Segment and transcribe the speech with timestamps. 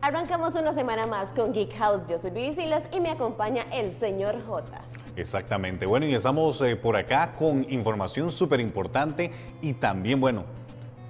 [0.00, 2.02] Arrancamos una semana más con Geek House.
[2.08, 4.80] Yo soy Vivi Silas y me acompaña el señor J.
[5.14, 5.86] Exactamente.
[5.86, 9.30] Bueno, y estamos eh, por acá con información súper importante
[9.60, 10.44] y también, bueno,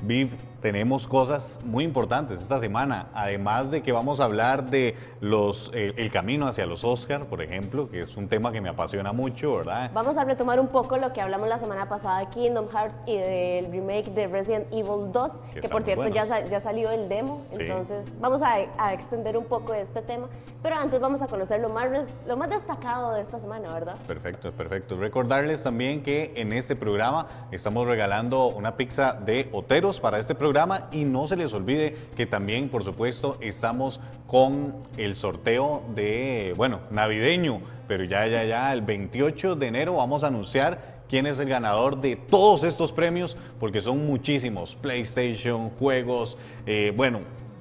[0.03, 5.73] Viv, tenemos cosas muy importantes esta semana, además de que vamos a hablar de los
[5.75, 9.13] eh, el camino hacia los Oscars, por ejemplo, que es un tema que me apasiona
[9.13, 9.91] mucho, ¿verdad?
[9.93, 13.17] Vamos a retomar un poco lo que hablamos la semana pasada de Kingdom Hearts y
[13.17, 17.43] del remake de Resident Evil 2, que, está por cierto ya, ya salió el demo,
[17.53, 17.63] Sí.
[17.63, 20.29] entonces vamos a, a extender un poco este tema,
[20.63, 21.91] pero antes vamos a conocer lo más,
[22.27, 23.97] lo más destacado de esta semana, ¿verdad?
[24.07, 24.97] Perfecto, perfecto.
[24.97, 30.52] Recordarles también que en este programa estamos regalando una pizza de Oteros para este programa
[30.91, 36.81] y no se les olvide que también, por supuesto, estamos con el sorteo de, bueno,
[36.91, 41.49] navideño, pero ya, ya, ya, el 28 de enero vamos a anunciar quién es el
[41.49, 47.21] ganador de todos estos premios, porque son muchísimos, PlayStation, juegos, eh, bueno,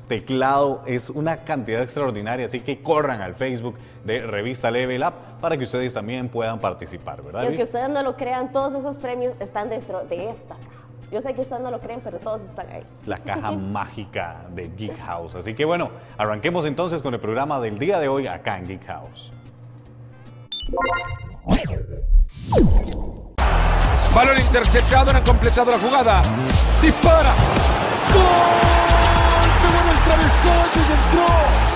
[0.09, 5.55] teclado, es una cantidad extraordinaria, así que corran al Facebook de Revista Level Up para
[5.55, 7.43] que ustedes también puedan participar, ¿verdad?
[7.43, 10.80] Y aunque ustedes no lo crean, todos esos premios están dentro de esta caja.
[11.11, 12.83] Yo sé que ustedes no lo creen, pero todos están ahí.
[13.01, 15.35] Es la caja mágica de Geek House.
[15.35, 18.85] Así que bueno, arranquemos entonces con el programa del día de hoy acá en Geek
[18.85, 19.31] House.
[24.15, 26.21] Balón interceptado, no han completado la jugada.
[26.81, 27.33] Dispara.
[28.13, 28.23] ¡Gol!
[29.61, 31.71] ¡Qué bueno el travesaño y entró!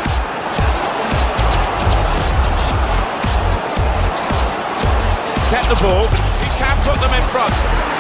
[5.52, 6.08] get the ball.
[6.42, 7.95] He can put them in front.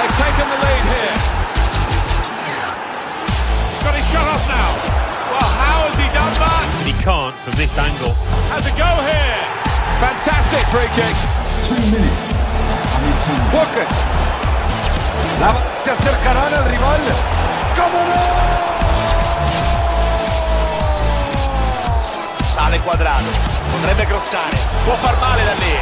[0.00, 1.16] They've taken the lead here.
[3.84, 4.70] Got his shot off now.
[5.28, 6.64] Well, how has he done that?
[6.88, 8.16] He can't from this angle.
[8.48, 9.44] Has a go here.
[10.00, 11.12] Fantastic free kick.
[13.52, 13.84] Walker.
[15.36, 17.00] La- se acercarán al rival.
[17.76, 18.24] ¡Cómo no!
[22.54, 23.28] Sale quadrato.
[23.70, 24.56] Potrebbe crossare.
[24.84, 25.76] Può far male da lì.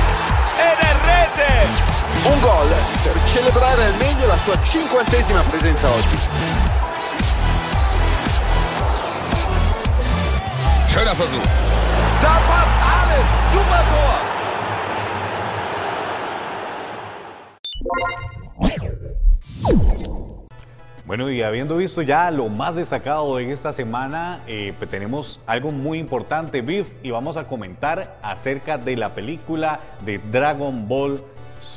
[0.59, 1.98] Ed è rete.
[2.25, 2.69] Un gol
[3.03, 6.17] per celebrare al meglio la sua cinquantesima presenza oggi.
[10.89, 11.45] Schöner Versuch.
[12.21, 13.25] Da passt alles.
[13.53, 14.19] Super Tor.
[21.07, 25.71] Bueno, y habiendo visto ya lo más destacado de esta semana, eh, pues tenemos algo
[25.71, 31.23] muy importante, Biff, y vamos a comentar acerca de la película de Dragon Ball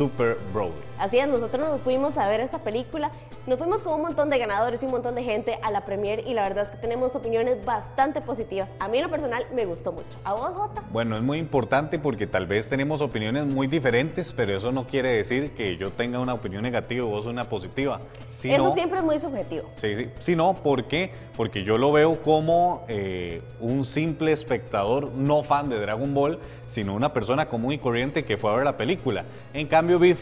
[0.01, 0.71] Super Broly.
[0.97, 3.11] Así es, nosotros nos fuimos a ver esta película,
[3.45, 6.23] nos fuimos con un montón de ganadores y un montón de gente a la premier
[6.27, 8.67] y la verdad es que tenemos opiniones bastante positivas.
[8.79, 10.05] A mí en lo personal me gustó mucho.
[10.23, 10.81] ¿A vos, Jota?
[10.91, 15.11] Bueno, es muy importante porque tal vez tenemos opiniones muy diferentes, pero eso no quiere
[15.11, 17.99] decir que yo tenga una opinión negativa y vos una positiva.
[18.29, 19.69] Si Eso no- siempre es muy subjetivo.
[19.75, 20.09] Sí, sí.
[20.19, 21.11] Si no, ¿por qué?
[21.37, 26.39] Porque yo lo veo como eh, un simple espectador no fan de Dragon Ball,
[26.71, 29.25] sino una persona común y corriente que fue a ver la película.
[29.53, 30.19] En cambio, Biff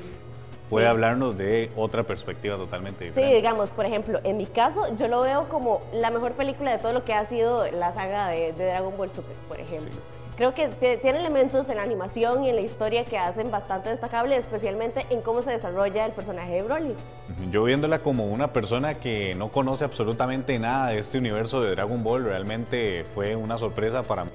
[0.67, 0.89] puede Sí.
[0.89, 3.35] hablarnos de otra perspectiva totalmente Sí, diferente.
[3.35, 6.93] digamos, por ejemplo, en mi caso, yo lo veo como la mejor película de todo
[6.93, 9.91] lo que ha sido la saga de, de Dragon Ball Super, por ejemplo.
[10.37, 10.69] Creo que
[11.01, 15.21] tiene elementos en la animación y en la historia que hacen bastante destacable, especialmente en
[15.21, 16.95] cómo se desarrolla el personaje de Broly.
[17.51, 22.01] Yo viéndola como una persona que no conoce absolutamente nada de este universo de Dragon
[22.03, 24.31] Ball, realmente fue una sorpresa para mí.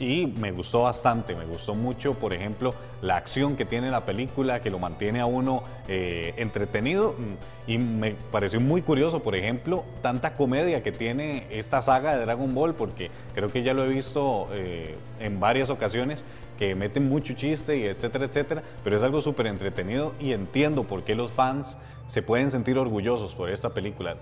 [0.00, 4.60] Y me gustó bastante, me gustó mucho, por ejemplo, la acción que tiene la película,
[4.60, 7.12] que lo mantiene a uno eh, entretenido.
[7.12, 12.24] mm, Y me pareció muy curioso, por ejemplo, tanta comedia que tiene esta saga de
[12.24, 16.24] Dragon Ball, porque creo que ya lo he visto eh, en varias ocasiones,
[16.58, 21.02] que meten mucho chiste y etcétera, etcétera, pero es algo súper entretenido y entiendo por
[21.02, 21.76] qué los fans
[22.08, 24.16] se pueden sentir orgullosos por esta película.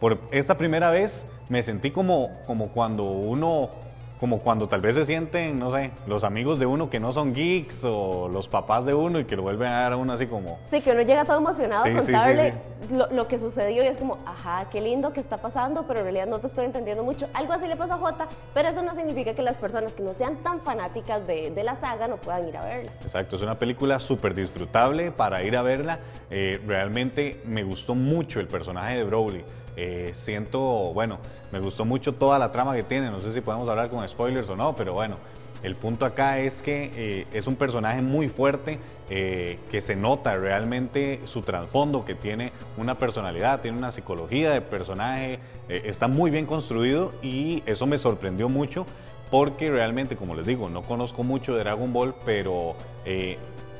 [0.00, 3.70] Por esta primera vez me sentí como, como cuando uno,
[4.18, 7.32] como cuando tal vez se sienten, no sé, los amigos de uno que no son
[7.34, 10.26] geeks o los papás de uno y que lo vuelven a dar a uno así
[10.26, 10.58] como...
[10.70, 12.54] Sí, que uno llega todo emocionado Sí, a sí, contarle
[12.88, 12.94] sí.
[12.94, 16.04] Lo, lo que sucedió y es como, ajá, qué lindo que está pasando, pero en
[16.06, 17.28] realidad no te estoy entendiendo mucho.
[17.34, 20.14] Algo así le pasó a Jota, pero eso no significa que las personas que no
[20.14, 22.90] sean tan fanáticas de, de la saga no puedan ir a verla.
[23.02, 25.98] Exacto, es una película súper disfrutable para ir a verla.
[26.30, 29.44] Eh, realmente me gustó mucho el personaje de Broly.
[29.80, 30.60] Eh, siento,
[30.92, 31.18] bueno,
[31.52, 33.10] me gustó mucho toda la trama que tiene.
[33.10, 35.14] No sé si podemos hablar con spoilers o no, pero bueno,
[35.62, 38.78] el punto acá es que eh, es un personaje muy fuerte,
[39.10, 44.60] eh, que se nota realmente su trasfondo, que tiene una personalidad, tiene una psicología de
[44.60, 48.86] personaje, eh, está muy bien construido y eso me sorprendió mucho
[49.30, 52.76] porque realmente, como les digo, no conozco mucho de Dragon Ball, pero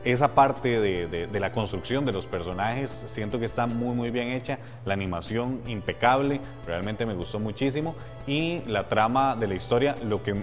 [0.04, 4.28] esa parte de, de- la construcción de los personajes siento que está muy muy bien
[4.28, 7.94] hecha, la animación impecable, realmente me gustó muchísimo
[8.26, 10.34] y la trama de la historia, lo que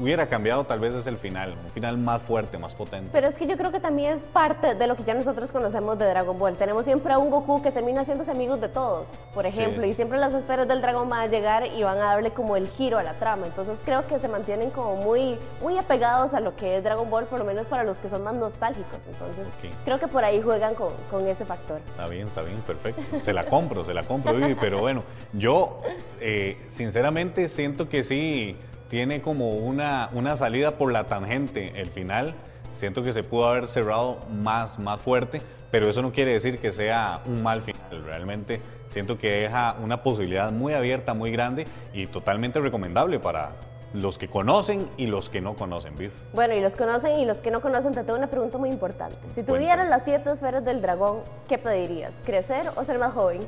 [0.00, 3.08] hubiera cambiado tal vez es el final, un final más fuerte, más potente.
[3.12, 5.98] Pero es que yo creo que también es parte de lo que ya nosotros conocemos
[5.98, 6.56] de Dragon Ball.
[6.56, 9.88] Tenemos siempre a un Goku que termina haciéndose amigos de todos, por ejemplo, Sí.
[9.90, 12.68] y siempre las esferas del dragón van a llegar y van a darle como el
[12.68, 13.46] giro a la trama.
[13.46, 17.24] Entonces creo que se mantienen como muy, muy apegados a lo que es Dragon Ball,
[17.26, 18.98] por lo menos para los que son más nostálgicos.
[19.08, 19.46] Entonces
[19.84, 21.80] creo que por ahí juegan con, con ese factor.
[21.90, 23.02] Está bien, está bien, perfecto.
[23.24, 25.02] Se la compro, se la compro, pero bueno,
[25.32, 25.78] yo
[26.20, 28.56] eh, sinceramente siento que sí
[28.88, 32.34] tiene como una, una salida por la tangente el final.
[32.78, 35.40] Siento que se pudo haber cerrado más, más fuerte,
[35.70, 38.04] pero eso no quiere decir que sea un mal final.
[38.04, 43.52] Realmente siento que deja una posibilidad muy abierta, muy grande y totalmente recomendable para
[43.92, 46.10] los que conocen y los que no conocen, Viv.
[46.34, 49.16] Bueno, y los conocen y los que no conocen, te tengo una pregunta muy importante.
[49.28, 49.58] Si Cuéntame.
[49.58, 52.12] tuvieras las siete esferas del dragón, ¿qué pedirías?
[52.24, 53.40] ¿Crecer o ser más joven?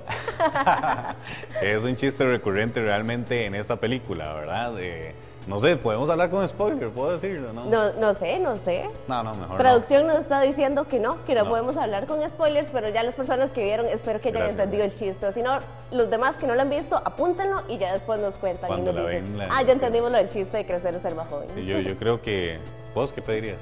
[1.62, 4.72] es un chiste recurrente realmente en esta película, ¿verdad?
[4.80, 5.14] Eh,
[5.48, 7.64] no sé, podemos hablar con spoiler, puedo decirlo, ¿no?
[7.64, 8.88] No, no sé, no sé.
[9.08, 9.56] no, no, mejor no.
[9.56, 11.50] Producción nos está diciendo que no, que no, No.
[11.50, 14.58] podemos hablar con spoilers, pero ya las personas que vieron espero que hayan Gracias.
[14.60, 15.32] entendido el chiste.
[15.32, 15.58] Si no,
[15.90, 18.94] los demás que no lo han visto, apúntenlo y ya después nos cuentan Cuando y
[18.94, 21.48] nos dicen, ven, ah, ya entendimos lo del chiste de crecer o ser más joven.
[21.54, 22.58] Sí, yo, yo creo que...
[22.94, 23.58] ¿Vos qué pedirías?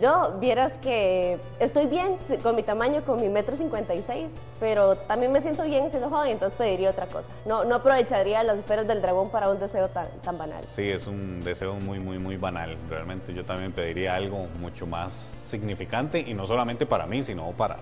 [0.00, 4.28] Yo vieras que estoy bien con mi tamaño, con mi metro 56,
[4.60, 7.28] pero también me siento bien siendo joven, entonces pediría otra cosa.
[7.44, 10.62] No, no aprovecharía las esferas del dragón para un deseo tan, tan banal.
[10.76, 12.76] Sí, es un deseo muy, muy, muy banal.
[12.88, 15.12] Realmente yo también pediría algo mucho más
[15.48, 17.76] significante y no solamente para mí, sino para,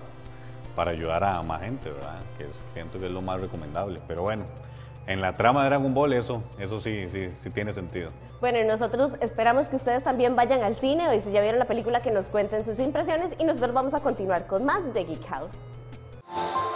[0.74, 2.20] para ayudar a más gente, ¿verdad?
[2.38, 4.00] Que es- siento que es lo más recomendable.
[4.08, 4.44] Pero bueno,
[5.08, 8.10] en la trama de Dragon Ball eso, eso sí, sí, sí tiene sentido.
[8.40, 11.64] Bueno, y nosotros esperamos que ustedes también vayan al cine o si ya vieron la
[11.64, 15.26] película que nos cuenten sus impresiones y nosotros vamos a continuar con más de Geek
[15.26, 16.67] House.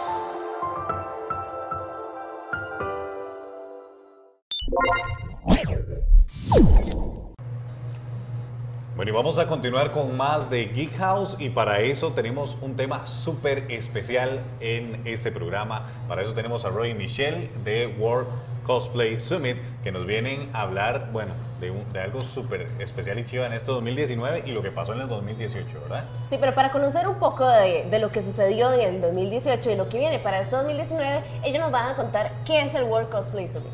[9.03, 12.77] Bueno, y vamos a continuar con más de Geek House y para eso tenemos un
[12.77, 15.89] tema súper especial en este programa.
[16.07, 18.29] Para eso tenemos a Roy y Michelle de World
[18.65, 23.25] Cosplay Summit que nos vienen a hablar, bueno, de, un- de algo súper especial y
[23.25, 26.05] chiva en este 2019 y lo que pasó en el 2018, ¿verdad?
[26.29, 29.75] Sí, pero para conocer un poco de, de lo que sucedió en el 2018 y
[29.75, 33.09] lo que viene para este 2019, ellos nos van a contar qué es el World
[33.09, 33.67] Cosplay Summit.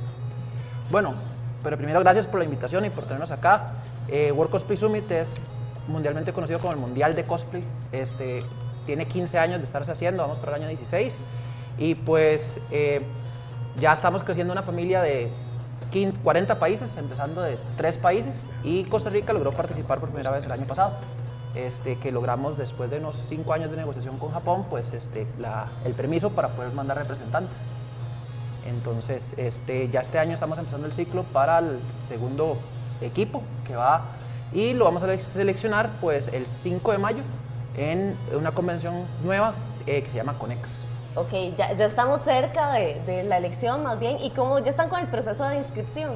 [0.89, 1.13] Bueno,
[1.61, 3.73] pero primero gracias por la invitación y por tenernos acá.
[4.11, 5.29] Eh, World Cosplay Summit es
[5.87, 7.63] mundialmente conocido como el Mundial de Cosplay.
[7.91, 8.39] Este,
[8.85, 11.17] tiene 15 años de estarse haciendo, vamos por el año 16.
[11.77, 13.01] Y pues eh,
[13.79, 15.29] ya estamos creciendo una familia de
[15.91, 18.35] 15 40 países, empezando de 3 países.
[18.63, 20.93] Y Costa Rica logró participar por primera vez el año pasado.
[21.55, 25.65] Este, que logramos después de unos 5 años de negociación con Japón, pues este, la-
[25.83, 27.57] el permiso para poder mandar representantes.
[28.67, 32.57] Entonces, este, ya este año estamos empezando el ciclo para el segundo
[33.01, 34.01] equipo que va
[34.53, 37.23] y lo vamos a le- seleccionar pues el 5 de mayo
[37.77, 39.53] en una convención nueva
[39.85, 40.59] eh, que se llama Conex.
[41.15, 44.89] Ok, ya, ya estamos cerca de, de la elección más bien y cómo ya están
[44.89, 46.11] con el proceso de inscripción.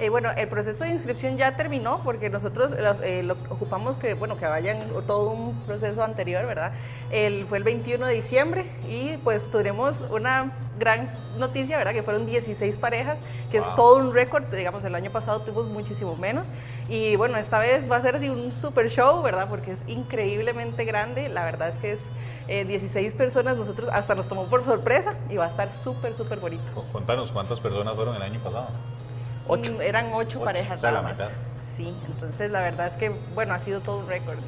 [0.00, 4.14] Eh, bueno, el proceso de inscripción ya terminó porque nosotros los, eh, lo ocupamos que,
[4.14, 6.72] bueno, que vayan todo un proceso anterior, ¿verdad?
[7.12, 11.92] El, fue el 21 de diciembre y pues tuvimos una gran noticia, ¿verdad?
[11.92, 13.20] Que fueron 16 parejas,
[13.52, 13.76] que es Wow.
[13.76, 16.50] todo un récord, digamos, el año pasado tuvimos muchísimo menos
[16.88, 19.48] y bueno, esta vez va a ser así un super show, ¿verdad?
[19.48, 22.00] Porque es increíblemente grande, la verdad es que es...
[22.48, 26.40] eh, 16 personas, nosotros hasta nos tomó por sorpresa y va a estar súper, súper
[26.40, 26.84] bonito.
[26.92, 28.68] Contanos cuántas personas fueron el año pasado.
[29.48, 29.72] Ocho.
[29.72, 31.18] Mm, Eran ocho, Ocho, parejas o sea, la nada más.
[31.18, 31.30] mitad.
[31.76, 34.38] Sí, entonces la verdad es que, bueno, ha sido todo un récord.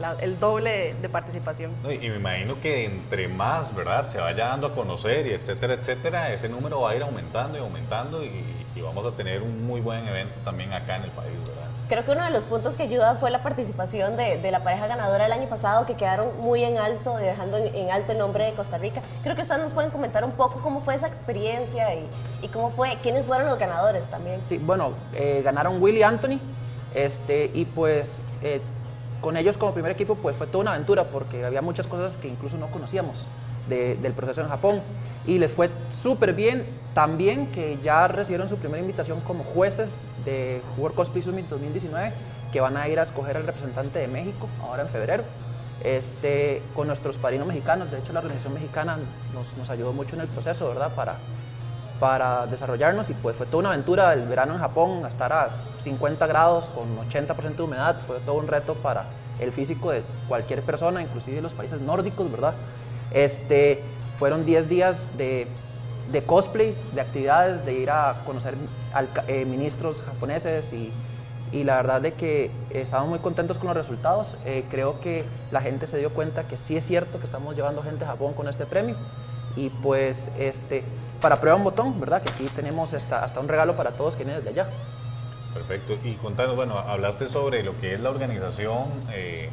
[0.00, 1.72] La- el doble de, de participación.
[1.82, 4.06] No, Y y me imagino que entre más, ¿verdad?
[4.08, 7.60] Se vaya dando a conocer y etcétera, etcétera, ese número va a ir aumentando y
[7.60, 8.30] aumentando y,
[8.76, 11.57] y vamos a tener un muy buen evento también acá en el país, ¿verdad?
[11.88, 14.86] Creo que uno de los puntos que ayuda fue la participación de, de la pareja
[14.86, 18.44] ganadora el año pasado, que quedaron muy en alto, dejando en, en alto el nombre
[18.44, 19.00] de Costa Rica.
[19.22, 22.06] Creo que ustedes nos pueden comentar un poco cómo fue esa experiencia y,
[22.42, 24.42] y cómo fue, quiénes fueron los ganadores también.
[24.46, 26.38] Sí, bueno, eh, ganaron Willy Anthony
[26.94, 28.10] este, y pues
[28.42, 28.60] eh,
[29.22, 32.28] con ellos como primer equipo pues fue toda una aventura porque había muchas cosas que
[32.28, 33.16] incluso no conocíamos
[33.68, 34.80] de- del proceso en Japón
[35.26, 35.70] y les fue
[36.02, 39.90] súper bien también que ya recibieron su primera invitación como jueces
[40.24, 42.12] de World Cosplay Summit 2019
[42.52, 45.22] que van a ir a escoger al representante de México ahora en febrero
[45.84, 47.90] este, con nuestros padrinos mexicanos.
[47.90, 48.96] De hecho, la organización mexicana
[49.34, 50.90] nos, nos ayudó mucho en el proceso, ¿verdad?
[50.94, 51.16] Para,
[52.00, 55.48] para desarrollarnos y pues fue toda una aventura el verano en Japón, a estar a
[55.84, 59.04] 50 grados con 80% de humedad, fue todo un reto para
[59.38, 62.54] el físico de cualquier persona, inclusive de los países nórdicos, ¿verdad?
[63.12, 63.82] Este,
[64.18, 65.46] fueron 10 días de,
[66.26, 68.54] cosplay, de actividades, de ir a conocer
[68.92, 70.92] al, eh, ministros japoneses y,
[71.52, 74.26] y, la verdad de que estamos muy contentos con los resultados.
[74.44, 77.82] Eh, creo que la gente se dio cuenta que sí es cierto que estamos llevando
[77.82, 78.96] gente a Japón con este premio
[79.56, 80.82] y pues este,
[81.20, 82.22] para prueba un botón, ¿verdad?
[82.22, 84.70] Que aquí tenemos hasta, hasta un regalo para todos que vienen desde allá.
[85.52, 85.98] Perfecto.
[86.04, 89.50] Y contanos, bueno, hablaste sobre lo que es la organización eh,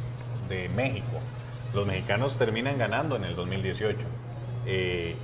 [0.48, 1.18] de México.
[1.74, 3.98] Los mexicanos terminan ganando en el 2018.
[4.66, 5.14] Eh,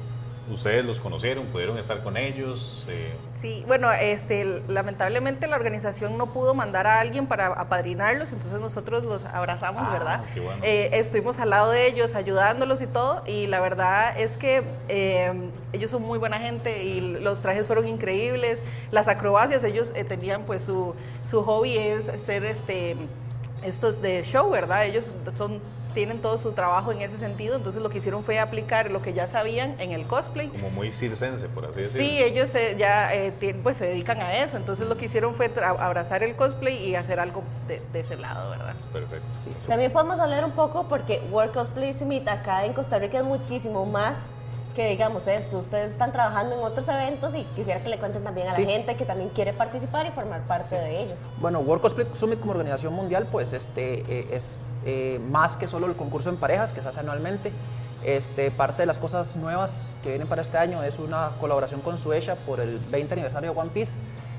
[0.51, 1.47] ¿Ustedes los conocieron?
[1.47, 2.85] ¿Pudieron estar con ellos?
[2.89, 8.61] Eh, Sí, bueno, este, lamentablemente la organización no pudo mandar a alguien para apadrinarlos, entonces
[8.61, 10.25] nosotros los abrazamos, Ah, ¿verdad?
[10.33, 10.61] qué bueno.
[10.63, 15.33] Eh, estuvimos al lado de ellos, ayudándolos y todo, y la verdad es que eh,
[15.73, 20.43] ellos son muy buena gente y los trajes fueron increíbles, las acrobacias, ellos eh, tenían
[20.45, 20.95] pues su,
[21.25, 22.95] su hobby es ser este,
[23.65, 24.87] estos de show, ¿verdad?
[24.87, 25.07] Ellos
[25.37, 25.59] son
[25.95, 29.13] tienen todo su trabajo en ese sentido, entonces lo que hicieron fue aplicar lo que
[29.13, 30.49] ya sabían en el cosplay.
[30.49, 32.07] como muy circense, por así decirlo.
[32.07, 33.33] Sí, ellos eh, ya eh,
[33.63, 37.21] pues se dedican a eso, entonces lo que hicieron fue abrazar el cosplay y hacer
[37.21, 38.75] algo de, de ese lado, ¿verdad?
[38.93, 39.27] Perfecto.
[39.69, 43.87] También podemos hablar un poco porque World Cosplay Summit acá en Costa Rica es muchísimo
[43.87, 44.17] más
[44.75, 45.59] que digamos esto.
[45.59, 48.65] Ustedes están trabajando en otros eventos y quisiera que le cuenten también a Sí.
[48.65, 51.19] la gente que también quiere participar y formar parte de ellos.
[51.43, 54.45] Bueno, World Cosplay Summit como organización mundial, pues este, eh, es
[54.85, 57.53] eh, más que solo el concurso en parejas que se hace anualmente.
[58.05, 61.99] Este, parte de las cosas nuevas que vienen para este año es una colaboración con
[61.99, 63.93] Suecia por el 20 aniversario de One Piece.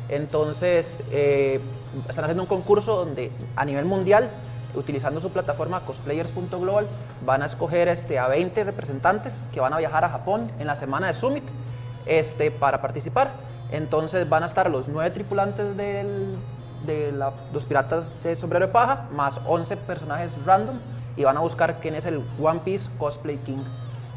[0.10, 1.60] Entonces, eh,
[2.10, 4.30] están haciendo un concurso donde a nivel mundial,
[4.76, 6.88] utilizando su plataforma cosplayers.global,
[7.26, 10.76] van a escoger este, a 20 representantes que van a viajar a Japón en la
[10.76, 11.44] semana de Summit
[12.06, 13.32] este, para participar.
[13.72, 16.36] Entonces van a estar los nueve tripulantes del-
[16.86, 20.76] de la- los piratas de sombrero de paja, más 11 personajes random,
[21.16, 23.60] y van a buscar quién es el One Piece Cosplay King.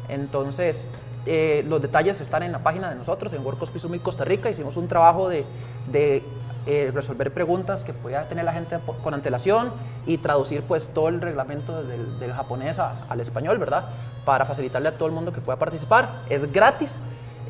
[0.09, 0.87] Entonces,
[1.25, 4.49] eh, los detalles están en la página de nosotros, en World Cosplay Summit Costa Rica.
[4.49, 5.45] Hicimos un trabajo de,
[5.91, 6.23] de,
[6.65, 9.71] eh, resolver preguntas que podía tener la gente con antelación
[10.05, 13.85] y traducir pues todo el reglamento del, del japonés a- al español, ¿verdad?
[14.25, 16.09] Para facilitarle a todo el mundo que pueda participar.
[16.29, 16.97] Es gratis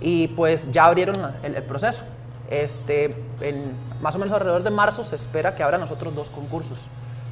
[0.02, 2.04] y pues ya abrieron el, el proceso.
[2.50, 3.14] Este,
[4.02, 6.78] más o menos alrededor de marzo se espera que abran nosotros dos concursos.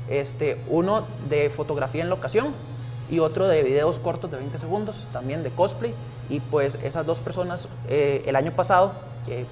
[0.10, 2.48] Este, uno de fotografía en locación
[3.10, 5.93] y otro de videos cortos de 20 segundos, también de cosplay.
[6.29, 8.93] Y pues esas dos personas eh, el año pasado,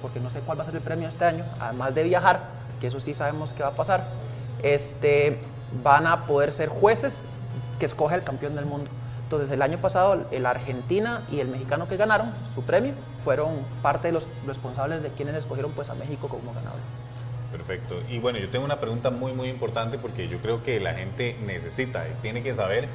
[0.02, 2.40] porque no sé cuál va a ser el premio este año, además de viajar,
[2.80, 4.04] que eso sí sabemos que va a pasar,
[4.62, 5.38] este,
[5.82, 7.20] van a poder ser jueces
[7.78, 8.90] que escoge el campeón del mundo.
[9.36, 12.92] Entonces el año pasado el Argentina y el mexicano que ganaron su premio
[13.24, 13.50] fueron
[13.82, 16.78] parte de los responsables de quienes escogieron pues a México como ganador.
[17.52, 17.96] Perfecto.
[18.10, 21.36] Y bueno, yo tengo una pregunta muy, muy importante porque yo creo que la gente
[21.46, 22.88] necesita y tiene que saber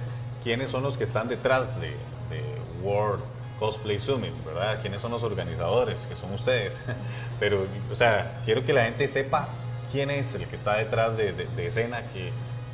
[0.44, 1.88] quiénes son los que están detrás de,
[2.30, 2.44] de
[2.84, 3.24] World
[3.60, 4.80] Cosplay Summit, ¿verdad?
[4.82, 5.98] ¿Quiénes son los organizadores?
[6.10, 6.78] Que son ustedes.
[7.40, 9.48] Pero, o sea, quiero que la gente sepa
[9.92, 12.32] quién es el que está detrás de, de- de escena, que,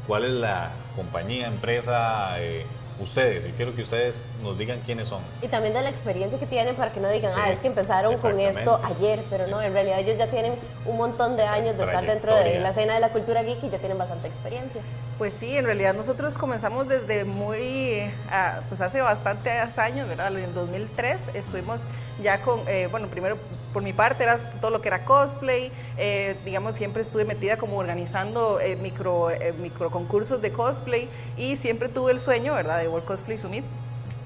[0.07, 2.65] cuál es la compañía, empresa, eh,
[2.99, 3.45] ustedes.
[3.45, 5.21] Yo quiero que ustedes nos digan quiénes son.
[5.41, 7.67] Y también de la experiencia que tienen para que no digan, Sí, ah, es que
[7.67, 10.53] empezaron con esto ayer, pero no, en realidad ellos ya tienen
[10.85, 13.69] un montón de años de estar dentro de la escena de la cultura geek y
[13.69, 14.81] ya tienen bastante experiencia.
[15.17, 20.37] Pues sí, en realidad nosotros comenzamos desde muy, ah, pues hace bastantes años, ¿verdad?
[20.37, 21.83] En 2003 estuvimos
[22.21, 23.37] ya con, eh, bueno, primero
[23.75, 27.77] por mi parte era todo lo que era cosplay, eh, digamos, siempre estuve metida como
[27.77, 32.87] organizando eh, micro, eh, micro concursos de cosplay y siempre tuve el sueño, ¿verdad?, de
[32.87, 33.65] World Cosplay Summit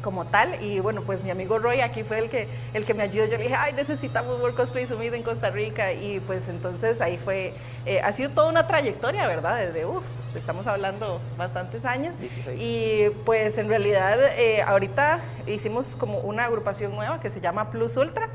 [0.01, 0.62] como tal.
[0.63, 3.25] Y bueno pues mi amigo Roy aquí fue el que el que me ayudó.
[3.25, 7.18] Yo le dije ay necesitamos World Cosplay Summit en Costa Rica y pues entonces ahí
[7.18, 7.53] fue
[7.86, 10.03] eh, ha sido toda una trayectoria verdad desde uff
[10.36, 12.20] estamos hablando bastantes años.
[12.20, 12.62] 16.
[12.62, 17.98] y pues en realidad eh, ahorita hicimos como una agrupación nueva que se llama Plus
[17.98, 18.29] Ultra.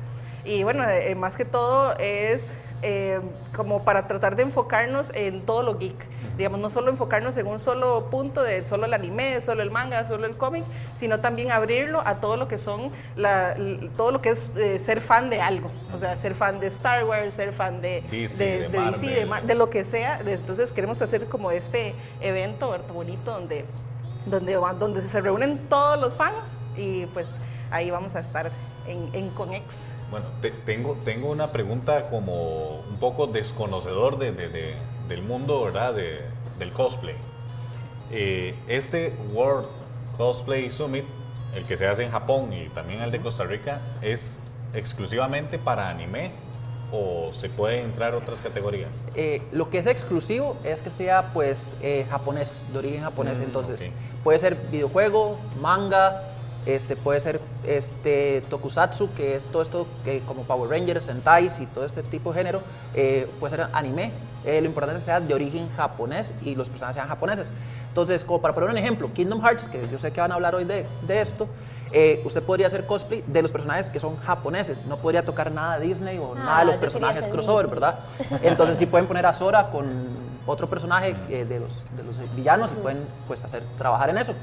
[0.44, 2.52] Y bueno eh, más que todo es
[2.82, 3.20] eh,
[3.56, 5.96] como para tratar de enfocarnos en todo lo geek.
[6.36, 10.06] Digamos, no solo enfocarnos en un solo punto de solo el anime, solo el manga,
[10.08, 10.64] solo el cómic,
[10.94, 13.54] sino también abrirlo a todo lo que son, la,
[13.96, 15.70] todo lo que es eh, ser fan de algo.
[15.94, 19.00] O sea, ser fan de Star Wars, ser fan de DC, de Marvel.
[19.14, 20.20] de, Mar- de lo que sea.
[20.26, 22.92] Entonces queremos hacer como este evento ¿verdad?
[22.92, 23.64] bonito donde,
[24.26, 26.34] donde, donde se reúnen todos los fans
[26.76, 27.28] y pues
[27.70, 28.50] ahí vamos a estar
[28.86, 29.64] en, en Conex.
[30.10, 34.74] Bueno, te- tengo, tengo una pregunta como un poco desconocedor de, de- de-
[35.08, 35.94] del mundo, ¿verdad?
[35.94, 36.22] De-
[36.58, 37.14] del cosplay.
[38.10, 39.66] Eh, este World
[40.16, 41.04] Cosplay Summit,
[41.54, 44.38] el que se hace en Japón y también el de Costa Rica, es
[44.72, 46.30] exclusivamente para anime
[46.92, 48.90] o se puede entrar otras categorías?
[49.16, 53.38] Eh, lo que es exclusivo es que sea pues eh, japonés, de origen japonés.
[53.38, 53.86] Mm, Entonces ok.
[54.22, 56.22] puede ser videojuego, manga,
[56.66, 61.66] este, puede ser este, tokusatsu, que es todo esto que como Power Rangers, Sentais y
[61.66, 62.60] todo este tipo de género.
[62.94, 64.12] eh, puede ser anime.
[64.44, 67.50] Eh, lo importante es que sea de origen japonés y los personajes sean japoneses.
[67.88, 70.54] Entonces, como para poner un ejemplo, Kingdom Hearts, que yo sé que van a hablar
[70.54, 71.48] hoy de, de esto,
[71.92, 74.84] eh, usted podría hacer cosplay de los personajes que son japoneses.
[74.86, 77.68] No podría tocar nada de Disney o nada de los personajes crossover.
[77.68, 78.00] ¿verdad?
[78.42, 79.86] Entonces sí pueden poner a Sora con
[80.46, 84.34] otro personaje eh, de, los, de los villanos y pueden pues hacer trabajar en eso.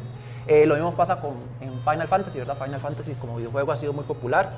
[0.48, 2.58] Eh, lo mismo pasa con en Final Fantasy, ¿verdad?
[2.63, 4.50] Final Fantasy como videojuego ha sido muy popular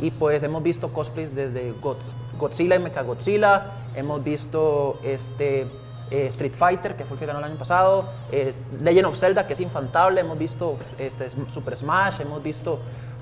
[0.00, 1.96] y pues hemos visto cosplays desde God-
[2.38, 5.66] Godzilla y Mechagodzilla, hemos visto este
[6.10, 9.46] eh, Street Fighter, que fue el que ganó el año pasado, eh, Legend of Zelda,
[9.46, 12.78] que es infantable, hemos visto este, Super Smash, hemos visto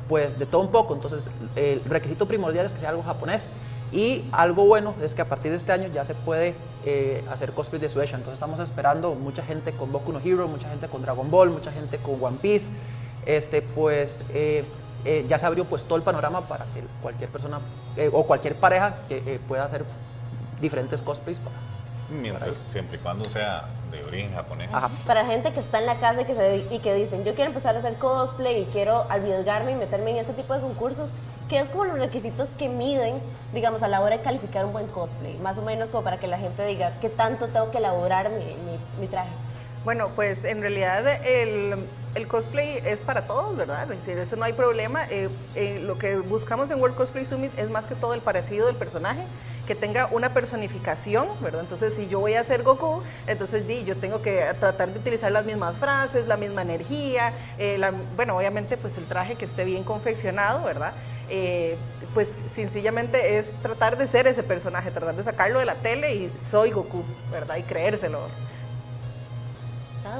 [0.09, 3.49] pues de todo un poco, entonces el requisito primordial es que sea algo japonés.
[3.93, 6.55] Y algo bueno es que a partir de este año ya se puede
[6.85, 10.69] eh, hacer cosplay de Suecia, entonces estamos esperando mucha gente con Boku no Hero, mucha
[10.69, 12.67] gente con Dragon Ball, mucha gente con One Piece,
[13.27, 14.21] este pues
[15.07, 17.61] eh, ya se abrió pues todo el panorama para que cualquier persona
[17.97, 19.85] eh, o cualquier pareja que eh, pueda hacer
[20.61, 21.55] diferentes cosplays para,
[22.11, 24.69] Mientras, siempre y cuando sea de origen japonés.
[24.73, 24.91] Ajá.
[25.07, 27.51] Para gente que está en la casa y que, se, y que dicen, yo quiero
[27.51, 31.11] empezar a hacer cosplay y quiero arriesgarme y meterme en este tipo de concursos,
[31.49, 33.21] ¿qué es como los requisitos que miden,
[33.55, 35.39] digamos, a la hora de calificar un buen cosplay?
[35.39, 38.45] Más o menos como para que la gente diga, ¿qué tanto tengo que elaborar mi,
[38.45, 39.31] mi, mi traje?
[39.87, 41.77] Bueno, pues en realidad el,
[42.17, 43.85] el cosplay es para todos, ¿verdad?
[43.85, 45.07] Es decir, eso no hay problema.
[45.11, 48.67] Eh, eh, lo que buscamos en World Cosplay Summit es más que todo el parecido
[48.67, 49.23] del personaje,
[49.65, 51.61] que tenga una personificación, ¿verdad?
[51.61, 55.31] Entonces, si yo voy a ser Goku, entonces di, yo tengo que tratar de utilizar
[55.31, 59.65] las mismas frases, la misma energía, eh, la- bueno, obviamente pues el traje que esté
[59.65, 60.95] bien confeccionado, ¿verdad?
[61.29, 61.79] Eh,
[62.13, 66.33] pues sencillamente es tratar de ser ese personaje, tratar de sacarlo de la tele y
[66.37, 67.57] soy Goku, ¿verdad?
[67.57, 68.21] Y creérselo.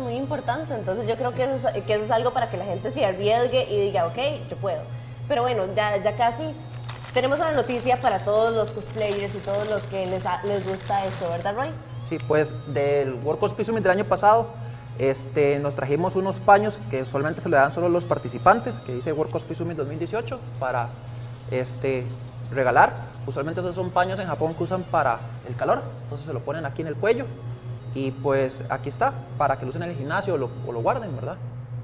[0.01, 2.65] Muy importante, entonces yo creo que eso, es, que eso es algo para que la
[2.65, 4.83] gente se arriesgue y diga, ok, yo puedo.
[5.29, 6.45] Pero bueno, ya, ya casi
[7.15, 11.29] tenemos una noticia para todos los cosplayers y todos los que les, les gusta esto,
[11.31, 11.71] ¿verdad, Roy?
[12.03, 14.49] Sí, pues del World Cosplay Summit del año pasado,
[14.99, 18.93] este, nos trajimos unos paños que usualmente se le dan solo a los participantes, que
[18.93, 20.89] dice World Cosplay Summit 2018, para
[21.51, 22.05] este,
[22.53, 22.93] regalar.
[23.27, 25.19] Usualmente esos son paños en Japón que usan para
[25.49, 27.25] el calor, entonces se lo ponen aquí en el cuello
[27.97, 30.81] y pues aquí está, para que lo usen en el gimnasio o lo, o lo
[30.83, 31.37] guarden, ¿verdad?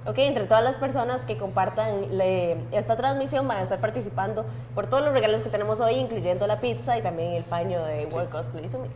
[0.04, 4.44] Ok, entre todas las personas que compartan le- esta transmisión van a estar participando
[4.74, 8.06] por todos los regalos que tenemos hoy, incluyendo la pizza y también el paño de
[8.12, 8.90] World Cosplay Summit.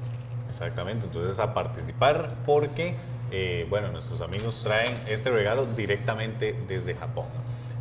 [0.50, 2.96] Exactamente, entonces a participar porque,
[3.30, 7.26] eh, bueno, nuestros amigos traen este regalo directamente desde Japón.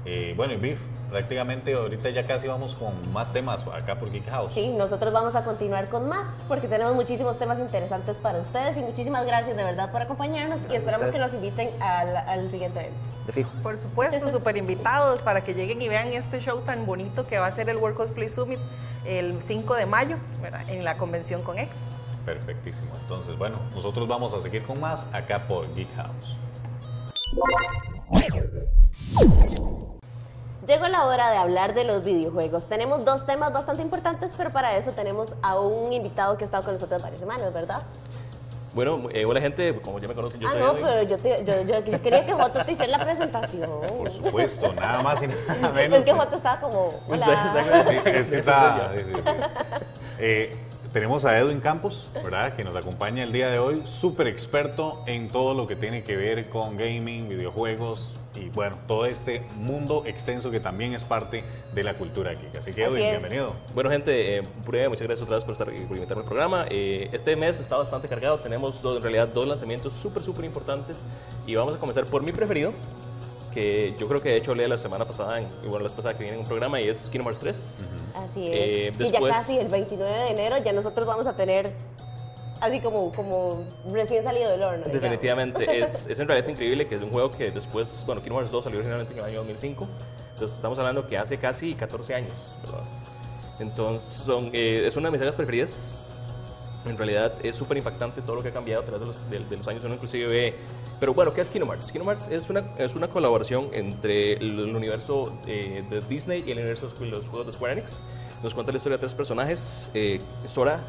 [0.06, 0.80] Eh, bueno, y Beef,
[1.15, 4.51] prácticamente ahorita ya casi vamos con más temas acá por Geek House.
[4.51, 8.82] Sí, nosotros vamos a continuar con más porque tenemos muchísimos temas interesantes para ustedes y
[8.82, 12.99] muchísimas gracias de verdad por acompañarnos y esperamos que nos inviten al, al siguiente evento.
[13.28, 13.49] De fijo.
[13.63, 17.47] Por supuesto, súper invitados para que lleguen y vean este show tan bonito que va
[17.47, 18.60] a ser el World Cosplay Summit
[19.06, 20.67] el 5 de mayo ¿verdad?
[20.67, 21.73] en la convención con X.
[22.25, 22.91] Perfectísimo.
[23.04, 26.36] Entonces, bueno, nosotros vamos a seguir con más acá por Geek House.
[30.67, 32.65] Llegó la hora de hablar de los videojuegos.
[32.65, 36.63] Tenemos dos temas bastante importantes, pero para eso tenemos a un invitado que ha estado
[36.63, 37.84] con nosotros varias semanas, ¿verdad?
[38.73, 40.86] Bueno, eh, hola gente, como ya me conocen, yo ah, soy no, Edwin.
[40.86, 43.69] pero yo, te- yo, yo- yo quería que Joto te hiciera la presentación.
[43.97, 45.99] Por supuesto, nada más y nada menos.
[45.99, 47.84] Es que Joto estaba como, Pues, hola.
[47.88, 49.21] Sí, es que sí, sí.
[50.19, 50.58] Eh,
[50.96, 52.56] tenemos a Edwin Campos, ¿verdad?
[52.56, 56.16] Que nos acompaña el día de hoy, súper experto en todo lo que tiene que
[56.16, 61.84] ver con gaming, videojuegos y bueno, todo este mundo extenso que también es parte de
[61.84, 62.56] la cultura geek.
[62.56, 63.12] Así que Así Edwin, es.
[63.12, 63.54] bienvenido.
[63.74, 66.66] Bueno, gente, eh, prueba, muchas gracias otra vez por, estar, por invitarme al programa.
[66.70, 71.04] Eh, este mes está bastante cargado, tenemos dos, en realidad dos lanzamientos súper, súper importantes
[71.46, 72.72] y vamos a comenzar por mi preferido,
[73.56, 75.94] que yo creo que de hecho hablé la semana pasada, en, y bueno, la vez
[75.94, 77.86] pasada que viene en un programa y es Kingdom Hearts 3.
[78.13, 78.54] Así es.
[78.60, 81.72] Eh, y después- ya casi el 29 de enero ya nosotros vamos a tener
[82.60, 84.78] así como, como recién salido del horno.
[84.86, 85.02] digamos.
[85.02, 88.52] Definitivamente, es, es en realidad increíble que es un juego que después, bueno, Kingdom Hearts
[88.52, 89.88] 2 salió originalmente en el año 2005,
[90.34, 92.32] entonces estamos hablando que hace casi 14 años,
[92.63, 92.84] ¿verdad?
[93.60, 95.96] Entonces, son, eh, es una de mis sagas preferidas.
[96.86, 99.84] En realidad es súper impactante todo lo que ha cambiado a través de los, años.
[99.84, 100.56] Uno inclusive ve...
[101.00, 102.30] Pero bueno, ¿qué es Kingdom Hearts?
[102.30, 106.89] Es una, es una colaboración entre el, el universo eh, de Disney y el universo
[107.00, 108.02] de los juegos de Square Enix.
[108.43, 110.80] Nos cuenta la historia de tres personajes, eh, Sora,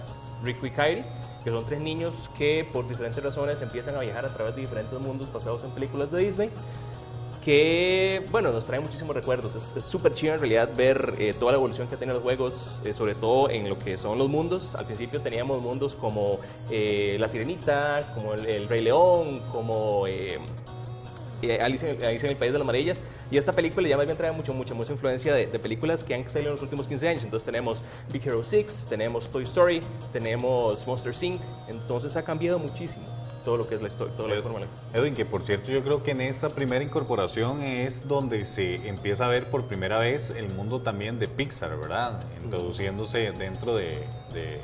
[0.44, 1.02] Riku y Kairi,
[1.42, 4.98] que son tres niños que por diferentes razones empiezan a viajar a través de diferentes
[5.00, 6.50] mundos basados en películas de Disney
[7.46, 9.54] que, bueno, nos trae muchísimos recuerdos.
[9.76, 12.82] Es súper chido en realidad ver eh, toda la evolución que han tenido los juegos,
[12.85, 14.74] eh, sobre todo en lo que son los mundos.
[14.74, 20.09] Al principio teníamos mundos como eh, La Sirenita, como el, el Rey León, como...
[20.09, 20.38] eh,
[21.42, 23.00] eh, el- Alicia en el País de las Maravillas.
[23.30, 26.14] Y esta película ya más bien trae mucho, mucha, mucha influencia de, de películas que
[26.14, 27.22] han salido en los últimos 15 años.
[27.24, 27.80] Entonces tenemos
[28.12, 29.82] Big Hero 6, tenemos Toy Story,
[30.12, 31.40] tenemos Monster Inc.
[31.68, 33.04] Entonces ha cambiado muchísimo
[33.46, 35.42] todo lo que es la historia, todo lo que es la forma Edwin, que por
[35.46, 39.64] cierto yo creo que en esta primera incorporación es donde se empieza a ver por
[39.66, 42.20] primera vez el mundo también de Pixar, ¿verdad?
[42.42, 44.00] Introduciéndose dentro de,
[44.35, 44.61] de-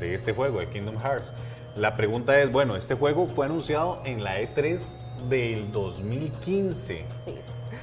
[0.00, 1.32] de este juego, de Kingdom Hearts.
[1.76, 4.78] La pregunta es, bueno, este juego fue anunciado en la E3
[5.28, 7.04] del 2015.
[7.26, 7.34] Sí.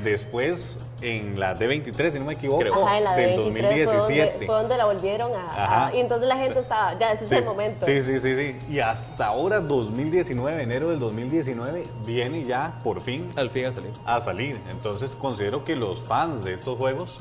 [0.03, 2.85] Después en la D23, si no me equivoco, Creo.
[2.85, 4.45] Ajá, en la de del 23 fue donde, 2017.
[4.45, 5.95] fue donde la volvieron a, a-.
[5.95, 6.59] Y entonces la gente Sí.
[6.59, 7.85] estaba, ya, este es el momento.
[7.85, 8.59] Sí, sí, sí, sí.
[8.69, 13.93] Y hasta ahora, 2019, enero del 2019, viene ya por fin Al fin ha salido.
[14.05, 14.59] a salir.
[14.69, 17.19] Entonces considero que los fans de estos juegos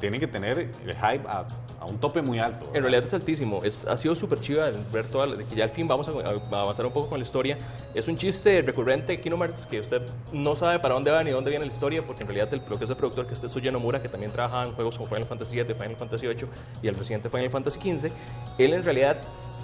[0.00, 1.44] tienen que tener el hype a,
[1.82, 2.64] a un tope muy alto.
[2.66, 2.82] En ¿verdad?
[2.82, 3.60] realidad es altísimo.
[3.64, 6.12] Es, ha sido súper chido ver toda la- de que ya al fin vamos a,
[6.12, 7.58] a avanzar un poco con la historia.
[7.94, 10.00] Es un chiste recurrente de Kingdom Hearts que usted
[10.32, 12.78] no sabe para dónde va ni dónde viene la historia, porque en realidad el, lo
[12.78, 15.24] que es el productor, que es Tetsuya Nomura, que también trabaja en juegos como Final
[15.26, 16.46] Fantasy VII, Final Fantasy VIII
[16.82, 18.10] y el reciente Final Fantasy XV,
[18.58, 19.16] él en realidad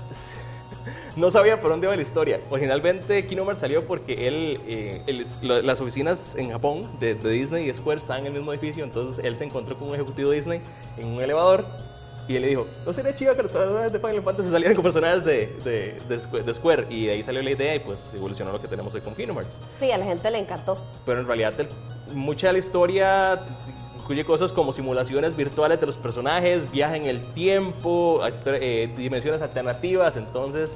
[1.16, 2.40] no sabía por dónde iba la historia.
[2.50, 7.30] Originalmente Kingdom Hearts salió porque él, eh, él lo- las oficinas en Japón de, de
[7.30, 10.30] Disney y Square estaban en el mismo edificio, entonces él se encontró con un ejecutivo
[10.30, 10.60] de Disney
[10.96, 11.64] en un elevador
[12.28, 14.82] y él le dijo, ¿no sería chido que los personajes de Final Fantasy salieran con
[14.84, 16.86] personajes de, de, de Square, de Square?
[16.90, 19.36] Y de ahí salió la idea y pues evolucionó lo que tenemos hoy con Kingdom
[19.38, 19.58] Hearts.
[19.80, 20.78] Sí, a la gente le encantó.
[21.06, 21.68] Pero en realidad el-
[22.14, 23.40] mucha de la historia
[23.98, 30.16] incluye cosas como simulaciones virtuales de los personajes, viaje en el tiempo, eh, dimensiones alternativas,
[30.16, 30.70] entonces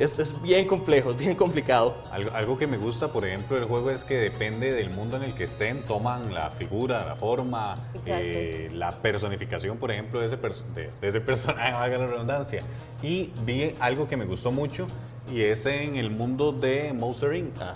[0.00, 1.94] es, es bien complejo, bien complicado.
[2.10, 5.22] Algo, algo que me gusta, por ejemplo, del juego es que depende del mundo en
[5.22, 10.36] el que estén, toman la figura, la forma, eh, la personificación, por ejemplo, de ese,
[10.36, 12.62] de, de ese personaje, valga la redundancia.
[13.02, 14.86] Y vi algo que me gustó mucho
[15.30, 17.56] y es en el mundo de Monster Inc.
[17.60, 17.74] Ajá.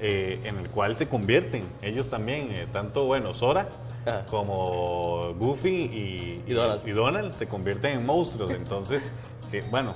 [0.00, 3.68] eh, en el cual se convierten ellos también, eh, tanto, bueno, Sora
[4.04, 4.26] Ajá.
[4.26, 6.82] como Goofy y, Y Donald.
[6.86, 8.50] y Donald se convierten en monstruos.
[8.50, 9.10] Entonces,
[9.48, 9.94] sí, bueno,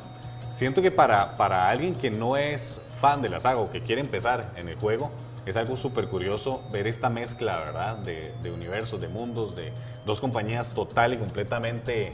[0.60, 4.02] siento que para, para alguien que no es fan de la saga o que quiere
[4.02, 5.10] empezar en el juego,
[5.46, 7.96] es algo súper curioso ver esta mezcla, ¿verdad?
[7.96, 9.72] De, de universos, de mundos, de
[10.04, 12.12] dos compañías total y completamente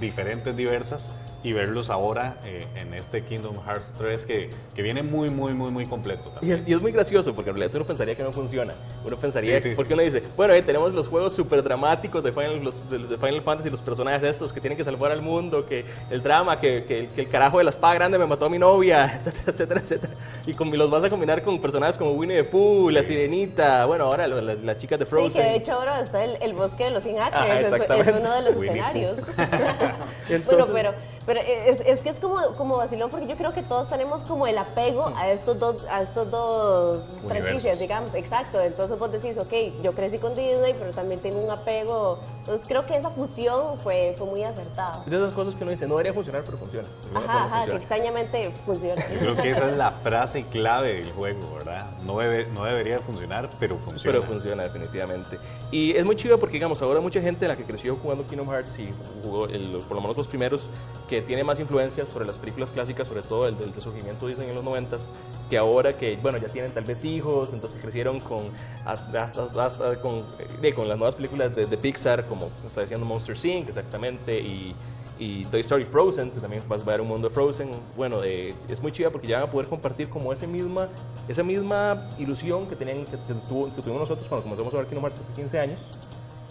[0.00, 1.04] diferentes, diversas,
[1.44, 5.70] y verlos ahora eh, en este Kingdom Hearts 3 que, que viene muy, muy, muy,
[5.72, 6.30] muy completo.
[6.40, 8.74] Y es, y es muy gracioso porque en realidad uno pensaría que no funciona.
[9.04, 9.94] Uno pensaría, Sí, sí, porque sí.
[9.94, 13.40] uno dice, bueno, eh, tenemos los juegos súper dramáticos de Final, los- de, de Final
[13.42, 17.00] Fantasy, los personajes estos que tienen que salvar al mundo, que el drama, que, que
[17.00, 19.80] el- que el carajo de la espada grande me mató a mi novia, etcétera, etcétera,
[19.80, 20.12] etcétera.
[20.46, 24.04] Y, con- los vas a combinar con personajes como Winnie the Pooh, La Sirenita, bueno,
[24.04, 25.42] ahora lo- la- las chicas de Sí, Frozen.
[25.42, 28.14] que de hecho ahora está el, el bosque de los 100 acres, Ajá, es- es,
[28.24, 29.16] uno de los Winnie escenarios.
[30.28, 33.62] Entonces- bueno, pero, pero es, es que es como, como vacilón porque yo creo que
[33.62, 38.60] todos tenemos como el apego a estos dos, a estos dos franquicias, digamos, exacto.
[38.60, 42.18] Entonces vos decís, ok, yo crecí con Disney, pero también tengo un apego.
[42.40, 45.02] Entonces creo que esa fusión fue, fue muy acertada.
[45.06, 46.88] de esas cosas que uno dice, no debería funcionar, pero funciona.
[47.14, 47.78] Ajá, forma ajá, que funciona.
[47.78, 49.02] extrañamente funciona.
[49.12, 51.86] Yo creo que esa es la frase clave del juego, ¿verdad?
[52.04, 54.02] No, debe- no debería funcionar, pero funciona.
[54.02, 55.38] Pero funciona definitivamente.
[55.70, 58.78] Y es muy chido porque, digamos, ahora mucha gente la que creció jugando Kingdom Hearts
[58.78, 60.62] y jugó el- por lo menos los primeros,
[61.12, 64.54] que tiene más influencia sobre las películas clásicas, sobre todo el del resurgimiento Disney en
[64.54, 65.10] los noventas,
[65.50, 68.44] que ahora que, bueno, ya tienen tal vez hijos, entonces crecieron con,
[68.86, 69.24] hasta-
[69.66, 70.24] hasta con,
[70.62, 74.74] eh, con las nuevas películas de, de Pixar, como está diciendo Monster Inc., exactamente, y,
[75.18, 77.70] y Toy Story Frozen, que también vas a ver un mundo de Frozen.
[77.94, 80.88] Bueno, eh, es muy chida porque ya van a poder compartir como ese misma,
[81.28, 84.86] esa misma ilusión que, tenían, que, que tuvo- que tuvimos nosotros cuando comenzamos a ver
[84.86, 85.78] Kingdom Hearts hace 15 años,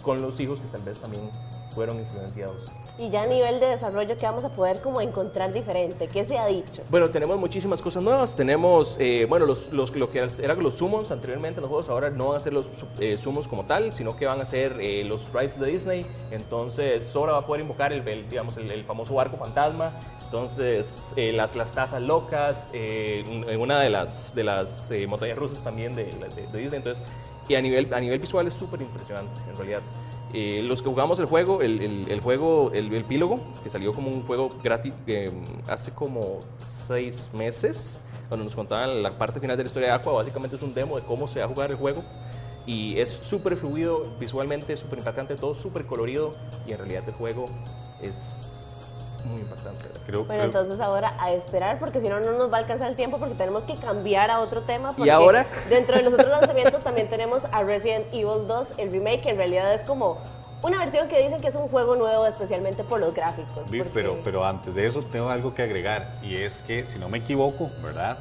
[0.02, 1.28] con los hijos que tal vez también
[1.74, 2.70] fueron influenciados.
[2.98, 6.08] Y ya a nivel de desarrollo, ¿qué vamos a poder como encontrar diferente?
[6.08, 6.82] ¿Qué se ha dicho?
[6.90, 8.36] Bueno, tenemos muchísimas cosas nuevas.
[8.36, 12.10] Tenemos, eh, bueno, los, los- lo que eran los summons anteriormente en los juegos, ahora
[12.10, 12.66] no van a ser los
[13.00, 16.06] eh, como tal, sino que van a ser eh, los rides de Disney.
[16.30, 19.90] Entonces, Sora va a poder invocar el, el, digamos, el, el famoso barco fantasma.
[20.24, 23.24] Entonces, eh, las, las tazas locas, eh,
[23.58, 26.76] una de las, de las eh, montañas rusas también de, de- de Disney.
[26.78, 27.02] Entonces,
[27.48, 29.80] y a nivel, a nivel visual es súper impresionante, en realidad.
[30.34, 34.08] Eh, los que jugamos el juego, el, el- juego, el, el epílogo, que salió como
[34.10, 35.30] un juego gratis eh,
[35.68, 40.12] hace como seis meses, cuando nos contaban la parte final de la historia de Aqua,
[40.14, 42.02] básicamente es un demo de cómo se va a jugar el juego.
[42.64, 46.32] Y es súper fluido, visualmente súper impactante, todo súper colorido.
[46.66, 47.46] Y en realidad el juego
[48.00, 48.51] es,
[49.24, 49.86] muy impactante.
[50.06, 52.88] Creo, Bueno, creo- entonces ahora a esperar, porque si no, no nos va a alcanzar
[52.88, 54.92] el tiempo, porque tenemos que cambiar a otro tema.
[54.96, 55.46] Porque ahora?
[55.68, 59.36] Dentro de los otros lanzamientos también tenemos a Resident Evil 2, el remake, que en
[59.36, 60.18] realidad es como
[60.62, 63.64] una versión que dicen que es un juego nuevo, especialmente por los gráficos.
[63.68, 67.08] Porque- pero, pero antes de eso tengo algo que agregar y es que si no
[67.08, 68.18] me equivoco, ¿verdad?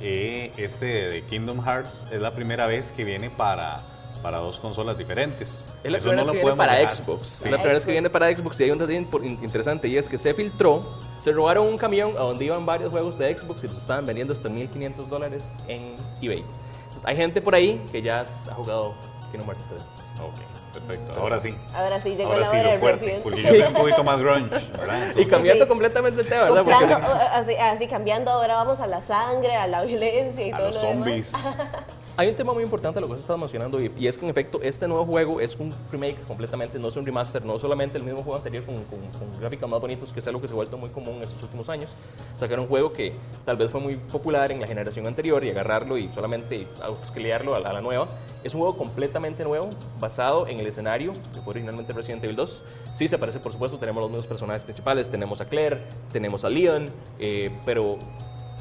[0.00, 3.82] Eh, este de Kingdom Hearts es la primera vez que viene para,
[4.24, 5.66] para dos consolas diferentes.
[5.84, 6.94] Es la Eso primera no vez que viene para dejar.
[6.94, 7.28] Xbox.
[7.28, 7.44] Sí.
[7.44, 9.06] Es la primera vez que viene para Xbox y hay un detalle
[9.42, 10.82] interesante y es que se filtró,
[11.20, 14.32] se robaron un camión a donde iban varios juegos de Xbox y los estaban vendiendo
[14.32, 16.38] hasta 1.500 dólares en eBay.
[16.84, 18.94] Entonces, hay gente por ahí que ya ha jugado
[19.30, 19.80] Kingdom Hearts 3.
[20.22, 21.20] Ok, perfecto.
[21.20, 21.54] Ahora sí.
[21.74, 23.20] Ahora sí llegó Ahora la sí, hora lo del fuerte.
[23.22, 25.12] Porque yo soy un poquito más grunge, ¿verdad?
[25.16, 25.68] Y cambiando sí.
[25.68, 26.64] completamente el tema, ¿verdad?
[26.64, 30.50] Porque Comprando, o- así, así cambiando, ahora vamos a la sangre, a la violencia y
[30.50, 31.30] a todo los lo demás.
[32.16, 34.30] Hay un tema muy importante, lo que se está mencionando, y, y es que en
[34.30, 38.04] efecto este nuevo juego es un remake completamente, no es un remaster, no solamente el
[38.04, 40.78] mismo juego anterior con, con- gráficos más bonitos, que es algo que se ha vuelto
[40.78, 41.90] muy común en estos últimos años.
[42.38, 43.12] Sacar un juego que
[43.44, 47.58] tal vez fue muy popular en la generación anterior y agarrarlo y solamente upscalearlo a,
[47.58, 48.06] a la nueva.
[48.44, 52.62] Es un juego completamente nuevo, basado en el escenario que fue originalmente Resident Evil 2.
[52.92, 55.78] Sí se parece, por supuesto, tenemos los mismos personajes principales, tenemos a Claire,
[56.12, 57.98] tenemos a Leon, eh, pero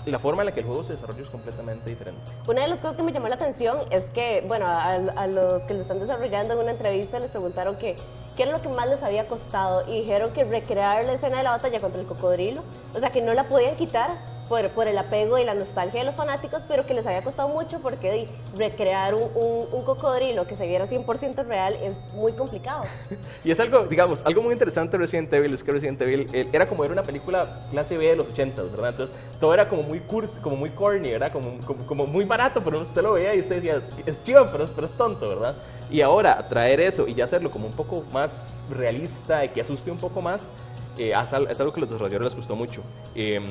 [0.05, 2.19] la forma en la que el juego se desarrolla es completamente diferente.
[2.47, 5.63] Una de las cosas que me llamó la atención es que, bueno, a, a los
[5.63, 7.95] que lo están desarrollando en una entrevista les preguntaron que
[8.35, 11.43] qué era lo que más les había costado y dijeron que recrear la escena de
[11.43, 12.61] la batalla contra el cocodrilo,
[12.95, 14.09] o sea, que no la podían quitar
[14.53, 17.49] por, por el apego y la nostalgia de los fanáticos, pero que les había costado
[17.49, 22.83] mucho porque recrear un, un- un cocodrilo que se viera 100% real es muy complicado.
[23.43, 26.47] Y es algo, digamos, algo muy interesante de Resident Evil es que Resident Evil eh,
[26.53, 28.89] era como era una película clase B de los 80, ¿verdad?
[28.89, 31.31] Entonces todo era como muy cursi, como muy corny, ¿verdad?
[31.31, 34.67] Como, como, como muy barato, pero usted lo veía y usted decía, es chido, pero,
[34.67, 35.55] pero es tonto, ¿verdad?
[35.89, 39.97] Y ahora traer eso y ya hacerlo como un poco más realista que asuste un
[39.97, 40.51] poco más,
[40.99, 41.11] eh,
[41.49, 42.81] es algo que a los desarrolladores les gustó mucho.
[43.15, 43.41] Eh,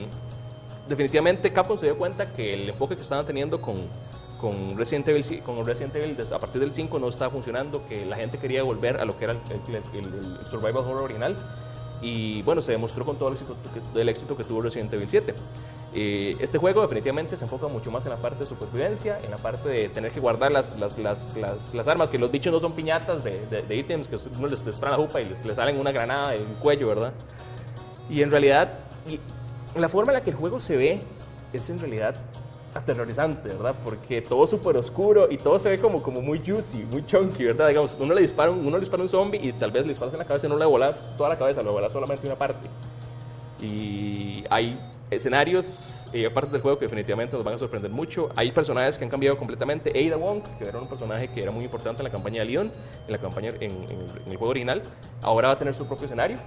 [0.89, 3.77] definitivamente Capcom se dio cuenta que el enfoque que estaban teniendo con,
[4.41, 8.17] con Resident Evil, con Resident Evil a partir del 5 no estaba funcionando, que la
[8.17, 11.37] gente quería volver a lo que era el, el- el- el survival horror original.
[12.05, 15.35] Y bueno, se demostró con todo el éxito que, tuvo Resident Evil 7.
[15.95, 19.37] Eh, este juego definitivamente se enfoca mucho más en la parte de supervivencia, en la
[19.37, 22.59] parte de tener que guardar las, las, las, las, las armas, que los bichos no
[22.59, 25.55] son piñatas de, de, de ítems, que uno les disparan la jupa y les, les
[25.55, 27.13] salen una granada en el cuello, ¿verdad?
[28.11, 29.21] Y en realidad, y
[29.75, 31.01] la forma en la que el juego se ve
[31.53, 32.15] es en realidad
[32.75, 33.75] aterrorizante, ¿verdad?
[33.85, 37.69] Porque todo súper oscuro y todo se ve como, como muy juicy, muy chunky, ¿verdad?
[37.69, 40.15] Digamos, uno le dispara, un- uno le dispara un zombie y tal vez le disparas
[40.15, 42.69] en la cabeza no le volas toda la cabeza, le volas solamente una parte.
[43.61, 44.79] Y hay
[45.11, 48.31] escenarios y partes del juego que definitivamente nos van a sorprender mucho.
[48.37, 49.91] Hay personajes que han cambiado completamente.
[49.91, 52.73] Ada Wong, que era un personaje que era muy importante en la campaña de Leon,
[53.07, 53.73] en la campaña en
[54.27, 54.83] el juego original,
[55.23, 56.39] ahora va a tener su propio escenario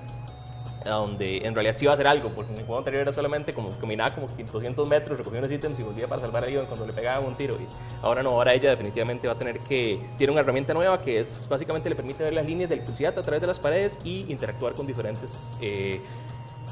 [0.85, 3.11] a donde en realidad sí va a hacer algo, porque en el juego anterior era
[3.11, 6.65] solamente como caminaba como 200 metros, recogía unos ítems y volvía para salvar a Leon
[6.67, 7.55] cuando le pegaban un tiro.
[7.55, 7.67] Y
[8.03, 11.47] ahora no, ahora ella definitivamente va a tener que, tiene una herramienta nueva que es
[11.49, 14.73] básicamente le permite ver las líneas de electricidad a través de las paredes y interactuar
[14.73, 15.99] con diferentes eh,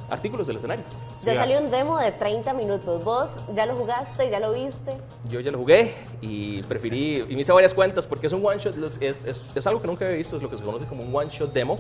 [0.10, 0.86] artículos del escenario.
[1.24, 3.04] Ya Sí, salió un demo de 30 minutos.
[3.04, 4.30] ¿Vos ya lo jugaste?
[4.30, 4.98] ¿Ya lo viste?
[5.30, 8.60] Yo ya lo jugué y preferí, y me hice varias cuentas porque es un one
[8.60, 11.04] shot, es, es, es algo que nunca había visto, es lo que se conoce como
[11.04, 11.78] un one shot demo.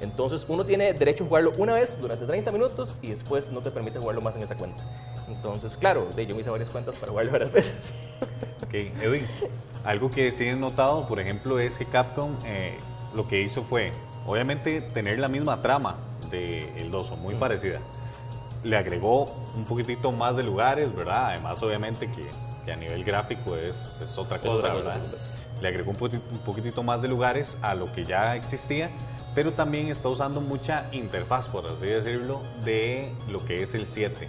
[0.00, 3.70] Entonces uno tiene derecho a jugarlo una vez durante 30 minutos y después no te
[3.70, 4.82] permite jugarlo más en esa cuenta.
[5.28, 7.94] Entonces, claro, de, yo me hice varias cuentas para jugarlo varias veces.
[8.62, 9.26] Ok, Edwin,
[9.84, 12.76] algo que sí he notado, por ejemplo, es que Capcom eh,
[13.14, 13.92] lo que hizo fue,
[14.26, 15.98] obviamente, tener la misma trama
[16.30, 17.80] del el 2, o muy parecida.
[18.62, 21.28] Le agregó un poquitito más de lugares, ¿verdad?
[21.28, 22.26] Además, obviamente, que,
[22.64, 24.96] que a nivel gráfico es, es otra Es cosa, otra ¿verdad?
[25.60, 28.90] Le agregó un poquitito más de lugares a lo que ya existía,
[29.34, 34.28] pero también está usando mucha interfaz, por así decirlo, de lo que es el 7,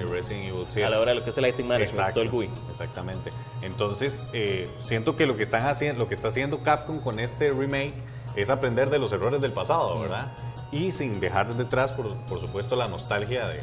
[0.00, 0.82] el Resident Evil 7.
[0.82, 0.86] Mm.
[0.86, 2.50] A la hora de lo que es el item management, Exacto, todo el GUI.
[2.70, 3.30] Exactamente.
[3.62, 7.50] Entonces, eh, siento que lo que están haciendo, lo que está haciendo Capcom con este
[7.50, 7.94] remake
[8.36, 10.32] es aprender de los errores del pasado, ¿verdad?
[10.70, 13.60] Y sin dejar detrás, por, por supuesto, la nostalgia de,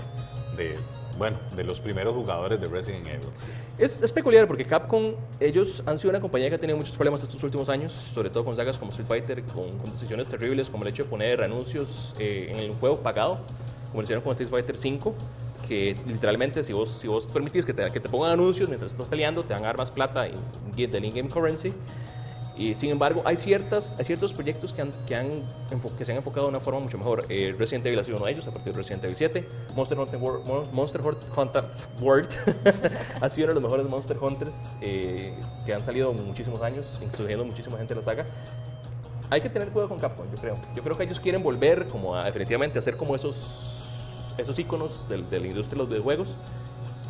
[0.57, 0.79] de,
[1.17, 3.29] bueno, de los primeros jugadores de Resident Evil.
[3.77, 7.21] Es, es peculiar porque Capcom, ellos han sido una compañía que ha tenido muchos problemas
[7.23, 10.83] estos últimos años, sobre todo con sagas como Street Fighter, con, con decisiones terribles como
[10.83, 13.39] el hecho de poner anuncios eh, en el juego pagado,
[13.87, 15.13] como lo hicieron con Street Fighter 5,
[15.67, 19.07] que literalmente si vos, si vos permitís que te, que te pongan anuncios mientras estás
[19.09, 21.73] peleando, te dan armas plata y del in-game currency.
[22.57, 25.43] Y sin embargo, hay, ciertas, hay ciertos proyectos que, han, que, han
[25.97, 27.25] que se han enfocado de una forma mucho mejor.
[27.27, 29.45] Eh, Resident Evil ha sido uno de ellos a partir de Resident Evil 7.
[29.75, 31.01] Monster Hunter World, Mon- Monster
[31.35, 31.63] Hunter
[32.01, 32.29] World
[33.21, 35.33] ha sido uno de los mejores Monster Hunters eh,
[35.65, 38.25] que han salido muchísimos años, incluyendo muchísima gente en la saga.
[39.29, 40.55] Hay que tener cuidado con Capcom, yo creo.
[40.75, 43.71] Yo creo que ellos quieren volver como a definitivamente hacer como esos
[44.37, 46.35] esos íconos de, de la industria de los videojuegos.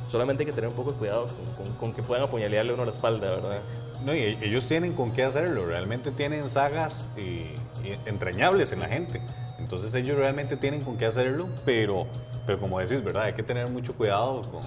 [0.08, 2.74] Solamente hay que tener un poco de cuidado con, con- con que puedan apuñalearle a
[2.76, 3.60] uno la espalda, ¿verdad?
[4.06, 8.80] No, y e- ellos tienen con qué hacerlo, realmente tienen sagas eh, eh, entrañables en
[8.82, 9.20] la gente.
[9.60, 12.06] Entonces ellos realmente tienen con qué hacerlo, pero,
[12.46, 13.24] pero como decís, ¿verdad?
[13.24, 14.62] Hay que tener mucho cuidado con,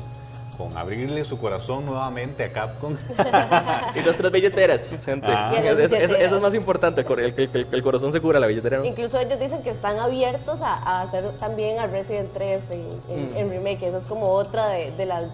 [0.56, 2.96] con abrirle su corazón nuevamente a Capcom.
[3.94, 5.26] Y nuestras billeteras, gente.
[5.30, 5.52] Ah.
[5.54, 5.96] Y eso
[6.36, 8.84] es más importante, el, el- el- el corazón se cura, la billetera.
[8.84, 13.32] Incluso ellos dicen que están abiertos a, a hacer también al Resident 3 en, en-
[13.32, 13.36] Mm.
[13.36, 13.82] en remake.
[13.84, 15.24] Eso es como otra de, de las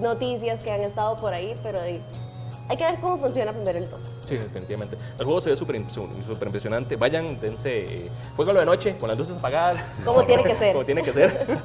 [0.00, 2.00] noticias que han estado por ahí, pero de-
[2.68, 4.00] hay que ver cómo funciona primero el 2.
[4.26, 4.96] Sí, definitivamente.
[5.18, 6.96] El juego se ve súper súper impresionante.
[6.96, 8.10] Vayan, dense, eh,
[8.60, 9.82] de noche, con las luces apagadas.
[10.04, 10.72] Como tiene que ser.
[10.72, 11.46] Como tiene que ser.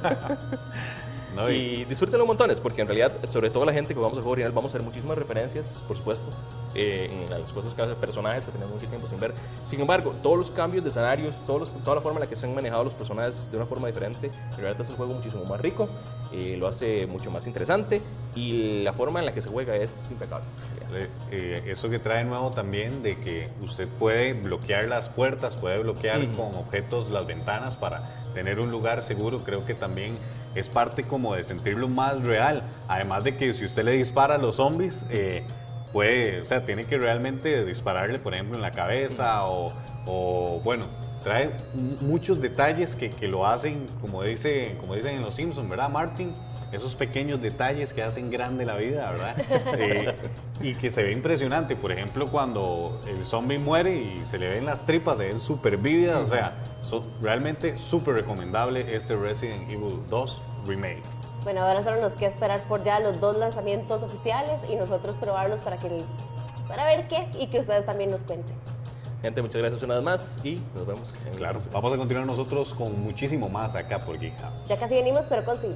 [1.34, 1.50] ¿no?
[1.50, 4.32] Y- y disfrútenlo montones, porque en realidad, sobre todo la gente que vamos al juego
[4.32, 6.26] original, vamos a ver muchísimas referencias, por supuesto,
[6.74, 9.32] eh, en las cosas que hacen personajes que tenemos mucho tiempo sin ver.
[9.64, 12.36] Sin embargo, todos los cambios de escenarios, todos los- toda la forma en la que
[12.36, 15.42] se han manejado los personajes de una forma diferente, en realidad hace el juego muchísimo
[15.46, 15.88] más rico,
[16.32, 18.02] eh, lo hace mucho más interesante
[18.34, 20.44] y la forma en la que se juega es impecable.
[20.94, 25.78] Eh, eh, eso que trae nuevo también de que usted puede bloquear las puertas, puede
[25.78, 28.02] bloquear con objetos las ventanas para
[28.34, 30.14] tener un lugar seguro, creo que también
[30.54, 32.62] es parte como de sentirlo más real.
[32.88, 35.42] Además de que si usted le dispara a los zombies, eh,
[35.92, 39.72] puede, o sea, tiene que realmente dispararle, por ejemplo, en la cabeza o,
[40.06, 40.86] o, bueno,
[41.22, 41.50] trae
[42.00, 46.32] muchos detalles que, que lo hacen, como, dice, como dicen en Los Simpsons, ¿verdad, Martin?
[46.72, 49.36] Esos pequeños detalles que hacen grande la vida, ¿verdad?
[49.78, 50.14] Eh,
[50.60, 51.76] y que se ve impresionante.
[51.76, 55.76] Por ejemplo, cuando el zombie muere y se le ven las tripas, se ven súper
[55.76, 56.18] vívidas.
[56.18, 61.02] O sea, so- realmente súper recomendable este Resident Evil 2 Remake.
[61.44, 65.58] Bueno, ahora solo nos queda esperar por ya los dos lanzamientos oficiales y nosotros probarlos
[65.60, 66.02] para que
[66.68, 68.54] para ver qué y que ustedes también nos cuenten.
[69.20, 72.72] Gente, muchas gracias una vez más y nos vemos en Claro, vamos a continuar nosotros
[72.74, 74.62] con muchísimo más acá por House.
[74.68, 75.74] Ya casi venimos, pero consigue.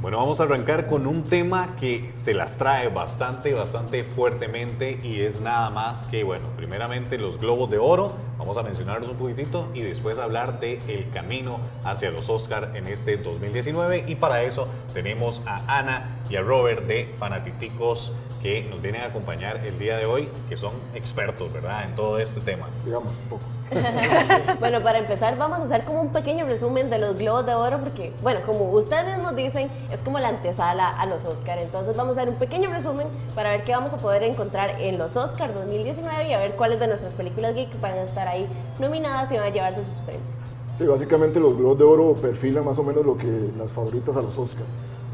[0.00, 5.20] Bueno, vamos a arrancar con un tema que se las trae bastante, bastante fuertemente y
[5.20, 9.68] es nada más que, bueno, primeramente los globos de oro, vamos a mencionarlos un poquitito
[9.74, 14.68] y después hablar de el camino hacia los Oscar en este 2019 y para eso
[14.94, 19.96] tenemos a Ana y a Robert de Fanatiticos que nos vienen a acompañar el día
[19.96, 22.68] de hoy, que son expertos, ¿verdad?, en todo este tema.
[22.84, 23.42] digamos, un poco.
[24.58, 27.78] Bueno, para empezar vamos a hacer como un pequeño resumen de los Globos de Oro
[27.78, 31.58] porque, bueno, como ustedes mismos dicen, es como la antesala a los Oscar.
[31.58, 34.98] Entonces vamos a hacer un pequeño resumen para ver qué vamos a poder encontrar en
[34.98, 38.46] los Oscar 2019 y a ver cuáles de nuestras películas geek van a estar ahí
[38.78, 40.36] nominadas y van a llevarse sus premios.
[40.76, 44.22] Sí, básicamente los Globos de Oro perfilan más o menos lo que las favoritas a
[44.22, 44.64] los Oscar.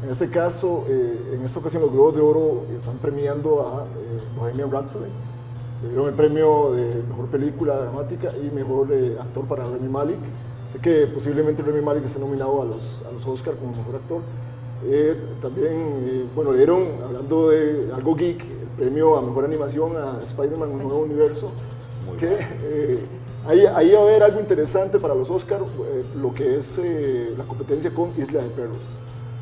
[0.03, 4.19] En este caso, eh, en esta ocasión los Globos de Oro están premiando a eh,
[4.37, 5.09] Bohemian Rhapsody.
[5.81, 10.19] Le dieron el premio de mejor película dramática y mejor eh, actor para Remy Malik.
[10.71, 14.21] Sé que posiblemente Remy Malik esté nominado a los, a los Oscar como mejor actor.
[15.41, 20.73] También, bueno, le dieron, hablando de algo geek, el premio a mejor animación a Spider-Man
[20.73, 21.51] Un Nuevo Universo.
[22.05, 22.37] Muy que,
[23.47, 27.33] ahí, ahí va a haber algo interesante para los Oscar, eh, lo que es eh,
[27.37, 28.77] la competencia con Isla de Perros.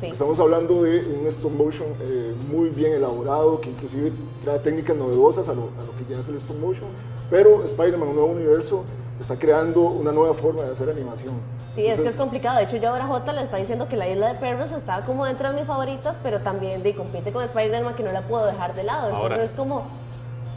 [0.00, 0.06] Sí.
[0.06, 4.12] Estamos hablando de un stop motion eh, muy bien elaborado, que inclusive
[4.44, 6.84] trae técnicas novedosas a lo, a lo que ya es el stop motion,
[7.30, 8.84] pero Spider-Man, un nuevo universo,
[9.18, 11.32] está creando una nueva forma de hacer animación.
[11.74, 12.58] Sí, es que es Entonces, complicado.
[12.58, 15.24] De hecho, yo ahora J le está diciendo que la isla de perros está como
[15.24, 18.74] dentro de mis favoritas, pero también de, compite con Spider-Man que no la puedo dejar
[18.74, 19.08] de lado.
[19.08, 19.86] Entonces Ahora- es como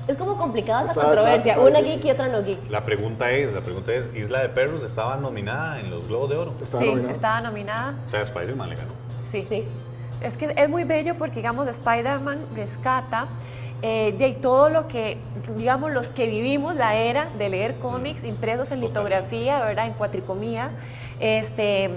[0.09, 1.37] es como complicada esa controversia.
[1.37, 2.69] está- está Una geek y otra no geek.
[2.69, 6.35] La pregunta es, la pregunta es, ¿Isla de Perros estaba nominada en los Globos de
[6.37, 6.53] Oro?
[6.61, 7.11] está Sí, nominado.
[7.11, 7.93] estaba nominada.
[8.07, 8.91] O sea, Spider-Man le ganó.
[9.31, 9.45] Sí.
[9.45, 9.63] Sí.
[10.21, 13.27] Es que es muy bello porque, digamos, Spider-Man rescata
[13.81, 15.17] eh, de todo lo que,
[15.55, 19.87] digamos, los que vivimos la era de leer cómics impresos en litografía, ¿verdad?
[19.87, 20.71] En cuatricomía,
[21.21, 21.89] este,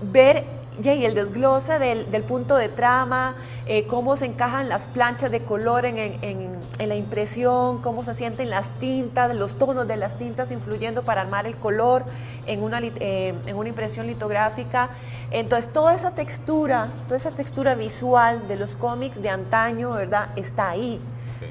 [0.00, 0.44] ver
[0.82, 3.34] Jay, el desglose del, del punto de trama,
[3.66, 8.14] eh, cómo se encajan las planchas de color en, en- en- la impresión, cómo se
[8.14, 12.04] sienten las tintas, los tonos de las tintas influyendo para armar el color
[12.46, 14.90] en una, eh, en una impresión litográfica.
[15.30, 20.28] Entonces, toda esa textura, toda esa textura visual de los cómics de antaño, ¿verdad?
[20.36, 21.00] Está ahí.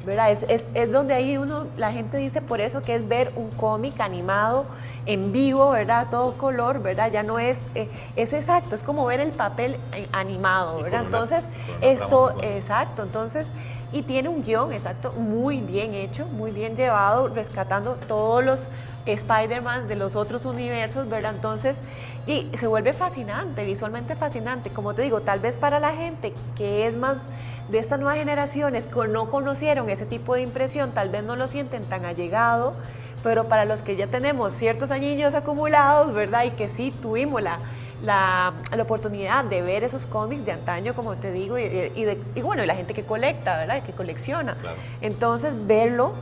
[0.05, 0.31] ¿verdad?
[0.31, 3.49] Es, es- es donde ahí uno, la gente dice por eso que es ver un
[3.51, 4.65] cómic animado
[5.09, 6.05] en vivo, ¿verdad?
[6.11, 7.11] Todo color, ¿verdad?
[7.11, 11.05] Ya no es, eh, es exacto, es como ver el papel eh, animado, ¿verdad?
[11.05, 11.45] Entonces,
[11.81, 13.51] esto, exacto, entonces,
[13.91, 18.67] y tiene un guion, exacto, muy bien hecho, muy bien llevado, rescatando todos los
[19.07, 21.33] Spider-Man de los otros universos, ¿verdad?
[21.33, 21.81] Entonces,
[22.27, 24.69] y se vuelve fascinante, visualmente fascinante.
[24.69, 27.31] Como te digo, tal vez para la gente que es más
[27.69, 31.47] de estas nuevas generaciones que no conocieron ese tipo de impresión, tal vez no lo
[31.47, 32.75] sienten tan allegado,
[33.23, 36.43] pero para los que ya tenemos ciertos añillos acumulados, ¿verdad?
[36.45, 37.59] Y que sí tuvimos la,
[38.03, 42.17] la, la oportunidad de ver esos cómics de antaño, como te digo, y, y de-
[42.35, 43.83] y bueno, y la gente que colecta, ¿verdad?
[43.83, 44.55] Que colecciona.
[45.01, 46.13] Entonces, verlo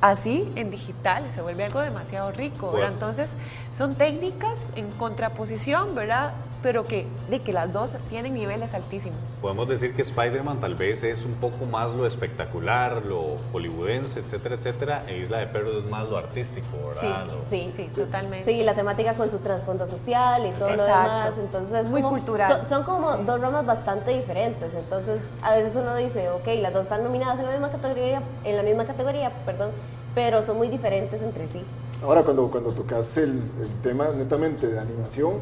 [0.00, 2.90] así en digital se vuelve algo demasiado rico, ¿verdad?
[2.92, 3.34] Entonces,
[3.76, 6.32] son técnicas en contraposición, ¿verdad?
[6.64, 9.18] Pero que, de que las dos tienen niveles altísimos.
[9.42, 14.54] Podemos decir que Spider-Man tal vez es un poco más lo espectacular, lo hollywoodense, etcétera,
[14.54, 17.26] etcétera, e Isla de Perros es más lo artístico, ¿verdad?
[17.26, 18.50] Lo- Sí, Sí, totalmente.
[18.50, 21.02] Sí, la temática con su trasfondo social y todo lo Exacto.
[21.02, 21.34] demás.
[21.38, 22.60] Entonces, Muy como- cultural.
[22.60, 24.74] Son, son como dos ramas bastante diferentes.
[24.74, 28.56] Entonces, a veces uno dice, ok, las dos están nominadas en la misma categoría, en
[28.56, 29.68] la misma categoría, perdón,
[30.14, 31.60] pero son muy diferentes entre sí.
[32.02, 35.34] Ahora, cuando, cuando tocas el, el tema netamente de animación,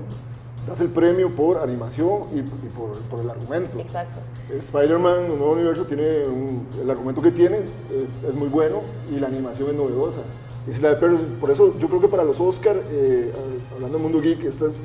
[0.67, 3.79] das el premio por animación y, y por, por el argumento.
[3.79, 4.21] Exacto.
[4.57, 8.81] Spider-Man, un nuevo universo, tiene un- el argumento que tiene eh, es muy bueno
[9.15, 10.21] y la animación es novedosa.
[10.69, 13.33] Isla de Perros, por eso yo creo que para los Oscar, eh,
[13.75, 14.81] hablando del mundo geek, esta es-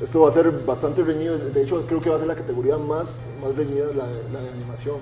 [0.00, 1.36] esto va a ser bastante reñido.
[1.38, 4.40] De hecho, creo que va a ser la categoría más, más reñida, la, de- la
[4.40, 4.96] de animación.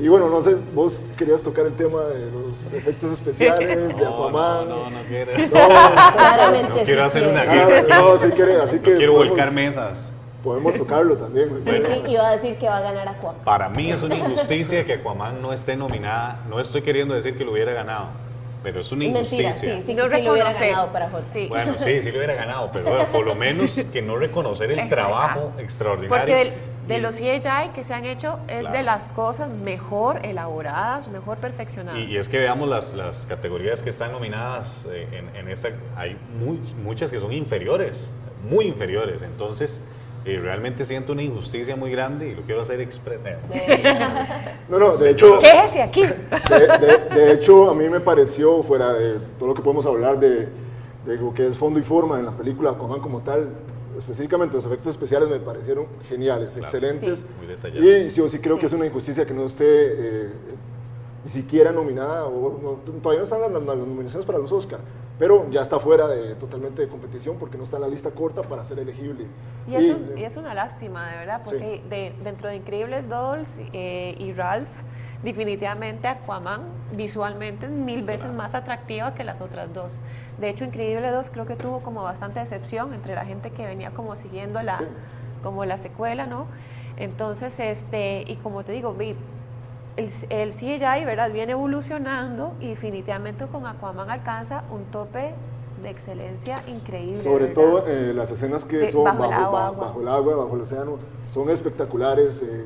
[0.00, 4.26] Y bueno, no sé, vos querías tocar el tema de los efectos especiales, de No,
[4.28, 4.68] Aquaman.
[4.68, 5.32] no, no, no quiero.
[5.50, 7.60] Claramente No quiero hacer una quiere.
[7.60, 7.98] Ah, guerra.
[8.00, 10.12] no, sí quiere, así que quiero podemos- volcar mesas.
[10.42, 11.50] Podemos tocarlo también.
[11.66, 13.42] Sí, sí, iba a decir que va a ganar Aquaman.
[13.44, 16.40] Para mí es una injusticia que Aquaman no esté nominada.
[16.48, 18.06] No estoy queriendo decir que lo hubiera ganado,
[18.62, 19.76] pero es una Mentira, injusticia.
[19.82, 21.10] sí, sí, No sí lo hubiera ganado para.
[21.30, 21.46] Sí.
[21.46, 24.78] Bueno, sí, sí lo hubiera ganado, pero bueno, por lo menos que no reconocer el
[24.78, 24.94] Exacto.
[24.96, 26.34] trabajo extraordinario.
[26.34, 26.52] Porque
[26.90, 28.76] de, los CGI que se han hecho es Claro.
[28.76, 31.98] de las cosas mejor elaboradas, mejor perfeccionadas.
[32.00, 35.68] Y, y es que veamos las, las categorías que están nominadas eh, en, en esta,
[35.96, 38.10] hay muy- muchas que son inferiores,
[38.48, 39.22] muy inferiores.
[39.22, 39.80] Entonces,
[40.26, 43.22] eh, realmente siento una injusticia muy grande y lo quiero hacer expreso.
[44.68, 46.02] No, no, de hecho, Quéjese aquí.
[46.04, 50.20] de, de- de hecho, a mí me pareció, fuera de todo lo que podemos hablar
[50.20, 50.48] de,
[51.06, 53.48] de lo que es fondo y forma en la película Aquaman como tal,
[53.98, 57.20] específicamente los efectos especiales me parecieron geniales, excelentes.
[57.20, 57.26] Sí.
[57.78, 57.88] Muy.
[57.88, 58.60] Y yo sí creo Sí.
[58.60, 60.28] que es una injusticia que no esté eh,
[61.24, 64.80] ni siquiera nominada, o no- todavía no están las, las nominaciones para los Oscar,
[65.18, 68.40] pero ya está fuera de, totalmente de competición porque no está en la lista corta
[68.42, 69.26] para ser elegible.
[69.68, 73.06] Y es, Y- un- y es una lástima, de verdad, porque de- dentro de Increíbles
[73.08, 74.70] Dolls eh, y Ralph,
[75.22, 76.62] definitivamente Aquaman
[76.96, 80.00] visualmente es mil veces más atractiva que las otras dos.
[80.38, 83.90] De hecho, Increíble 2 creo que tuvo como bastante decepción entre la gente que venía
[83.90, 84.84] como siguiendo la, Sí.
[85.42, 86.46] como la secuela, ¿no?
[86.96, 89.14] Entonces, este, y como te digo, vi,
[89.96, 91.30] el, el CGI, ¿verdad?
[91.32, 95.34] Viene evolucionando y definitivamente con Aquaman alcanza un tope
[95.82, 97.18] de excelencia increíble.
[97.22, 97.62] Sobre ¿verdad?
[97.62, 99.86] todo eh, las escenas que De- son bajo bajo, el agua, ba- agua.
[99.86, 100.98] bajo el agua, bajo el océano,
[101.32, 102.42] son espectaculares.
[102.42, 102.64] eh,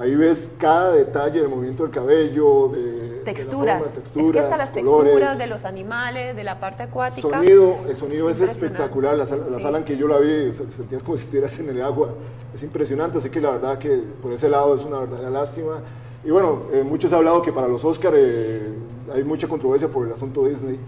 [0.00, 3.78] ahí ves cada detalle del movimiento del cabello, de, de la texturas.
[3.84, 4.26] forma, texturas.
[4.26, 7.28] es que hasta las colores, texturas de los animales, de la parte acuática.
[7.28, 9.16] Sonido, el sonido es, espectacular.
[9.16, 11.68] La, sala- la sala en que yo la vi, se- sentías como si estuvieras en
[11.68, 12.08] el agua.
[12.54, 15.80] Es impresionante, así que la verdad que por ese lado es una verdadera lástima.
[16.24, 20.12] Y bueno, eh, muchos han hablado que para los Oscar hay mucha controversia por el
[20.12, 20.78] asunto Disney.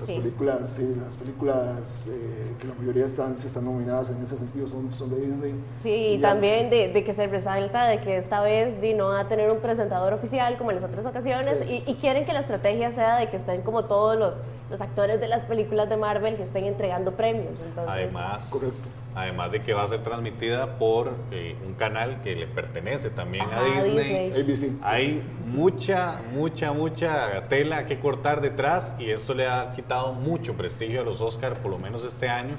[0.00, 0.16] Las Sí.
[0.18, 4.66] películas, sí, las películas eh, que la mayoría están, sí están nominadas en ese sentido
[4.66, 5.54] son, son de Disney.
[5.82, 9.20] Sí, Y también de, de que se resalta de que esta vez di, no va
[9.20, 12.40] a tener un presentador oficial como en las otras ocasiones y, y quieren que la
[12.40, 14.34] estrategia sea de que estén como todos los,
[14.68, 17.60] los actores de las películas de Marvel que estén entregando premios.
[17.60, 18.76] Entonces, Además, Correcto.
[19.14, 23.44] Además de que va a ser transmitida por eh, un canal que le pertenece también
[23.44, 24.30] Ajá, a Disney.
[24.42, 24.70] Disney.
[24.72, 24.84] ABC.
[24.84, 31.00] Hay mucha, mucha, mucha tela que cortar detrás y esto le ha quitado mucho prestigio
[31.00, 32.56] a los Oscars, por lo menos este año,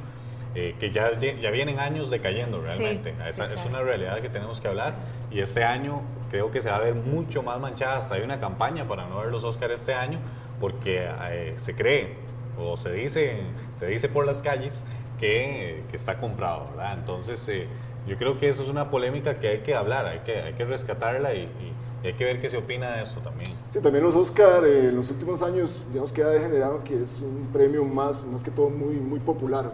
[0.55, 3.11] eh, que ya, ya vienen años decayendo realmente.
[3.11, 3.69] Sí, Esa- sí, Es claro.
[3.69, 4.93] una realidad que tenemos que hablar
[5.29, 6.01] y este año
[6.31, 7.97] creo que se va a ver mucho más manchada.
[7.97, 10.19] Hasta hay una campaña para no ver los Oscars este año
[10.61, 12.15] porque eh, se cree
[12.57, 13.41] o se dice,
[13.77, 14.85] se dice por las calles
[15.19, 16.97] que, que está comprado, ¿verdad?
[16.99, 17.67] Entonces, eh,
[18.07, 20.65] yo creo que eso es una polémica que hay que hablar, hay que, hay que
[20.65, 21.73] rescatarla y, y-
[22.05, 23.49] hay que ver qué se opina de esto también.
[23.71, 27.19] Sí, también los Oscar eh, en los últimos años, digamos que ha degenerado que es
[27.19, 29.71] un premio más, más que todo muy, muy popular.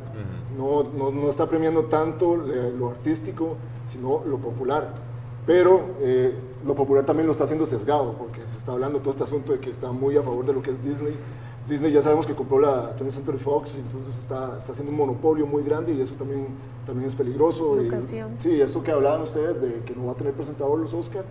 [0.57, 4.93] no, no, no está premiando tanto eh, lo artístico, sino lo popular.
[5.45, 6.33] Pero eh,
[6.65, 9.59] lo popular también lo está haciendo sesgado, porque se está hablando todo este asunto de
[9.59, 11.13] que está muy a favor de lo que es Disney.
[11.71, 15.47] Disney ya sabemos que compró la 20th Century Fox, entonces está, está haciendo un monopolio
[15.47, 16.47] muy grande y eso también,
[16.85, 17.81] también es peligroso.
[17.81, 17.89] Y,
[18.39, 21.23] sí, esto que hablaban ustedes de que no va a tener presentador los Oscar.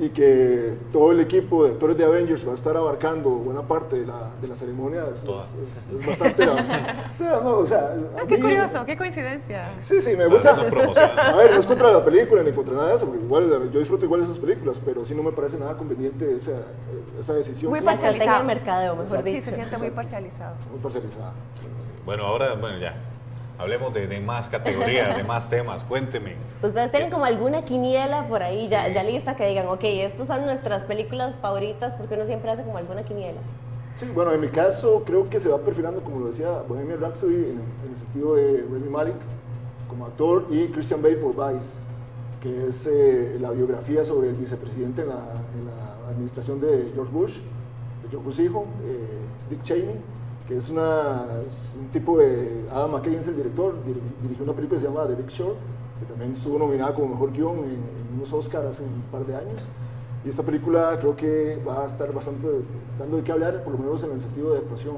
[0.00, 3.98] Y que todo el equipo de actores de Avengers va a estar abarcando buena parte
[3.98, 6.48] de la, de la ceremonia es, es- es- es bastante...
[6.48, 6.56] o
[7.16, 9.70] sea, no, o sea, a Ah, qué mí- curioso, qué coincidencia.
[9.80, 10.50] Sí, sí, me gusta.
[10.52, 13.80] A ver, no es contra la película ni contra nada de eso, porque igual yo
[13.80, 16.52] disfruto igual esas películas, pero sí no me parece nada conveniente esa,
[17.18, 17.70] esa decisión.
[17.70, 18.38] Muy parcializado.
[18.38, 19.28] del mercadeo, mejor Exacto.
[19.30, 19.44] Sí, dicho.
[19.46, 20.54] se siente muy parcializado.
[20.70, 21.32] Muy parcializada.
[22.06, 22.94] Bueno, ahora, bueno, ya.
[23.58, 25.82] Hablemos de, de más categorías, de más temas.
[25.82, 26.36] Cuénteme.
[26.62, 30.44] ¿Ustedes tienen como alguna quiniela por ahí ya, ya lista que digan, ok, estas son
[30.44, 31.96] nuestras películas favoritas?
[31.96, 33.40] Porque uno siempre hace como alguna quiniela.
[33.96, 37.34] Sí, bueno, en mi caso creo que se va perfilando, como lo decía, Bohemian Rhapsody
[37.34, 39.16] en, en el sentido de Remy Malik
[39.88, 41.80] como actor y Christian Bale por Vice,
[42.40, 47.12] que es eh, la biografía sobre el vicepresidente en la, en la administración de George
[47.12, 47.38] Bush,
[48.04, 49.18] de George Bush hijo, eh,
[49.50, 49.96] Dick Cheney,
[50.48, 52.64] que es, una, es un tipo de...
[52.72, 55.56] Adam McKay es el director, dir- dirigió una película que se llama The Big Short,
[56.00, 59.36] que también estuvo nominada como mejor guion en, en unos Oscars hace un par de
[59.36, 59.68] años.
[60.24, 62.48] Y esta película creo que va a estar bastante
[62.98, 64.96] dando de qué hablar, por lo menos en el sentido de actuación.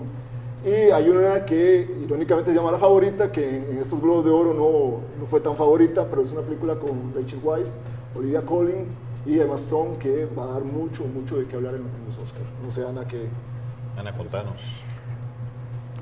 [0.64, 4.54] Y hay una que irónicamente se llama La Favorita, que en, estos Globos de Oro
[4.54, 7.76] no, no fue tan favorita, pero es una película con Rachel Weisz,
[8.14, 8.86] Olivia Colling
[9.26, 12.16] y Emma Stone que va a dar mucho, mucho de qué hablar en, en los
[12.18, 12.46] Oscars.
[12.62, 13.26] No sé, Ana, que...
[13.96, 14.80] Ana, contanos.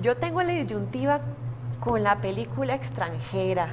[0.03, 1.21] Yo tengo la disyuntiva
[1.81, 3.69] con la película extranjera.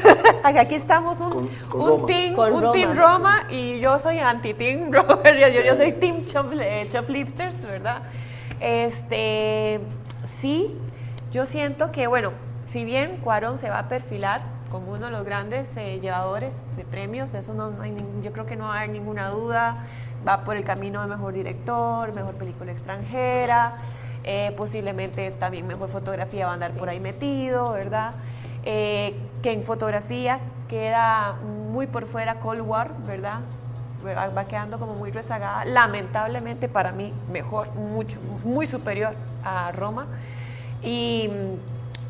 [0.44, 2.06] Aquí estamos un, Con- con un Roma.
[2.06, 2.72] team, Con un Roma.
[2.72, 5.18] team Roma y yo soy anti-team Roma.
[5.24, 8.02] Yo, yo, yo soy team Chop- eh, Choplifters, ¿verdad?
[8.60, 9.80] Este,
[10.24, 10.76] sí,
[11.32, 12.32] yo siento que, bueno,
[12.64, 16.84] si bien Cuarón se va a perfilar como uno de los grandes eh, llevadores de
[16.84, 19.86] premios, eso no, no hay ningún- yo creo que no hay ninguna duda,
[20.26, 23.76] va por el camino de mejor director, mejor película extranjera,
[24.30, 28.12] eh, posiblemente también mejor fotografía va a andar por ahí metido, ¿verdad?
[28.64, 31.36] Eh, que en fotografía queda
[31.72, 33.40] muy por fuera Cold War, ¿verdad?
[34.36, 40.06] Va quedando como muy rezagada, lamentablemente para mí mejor, mucho, muy superior a Roma.
[40.82, 41.30] Y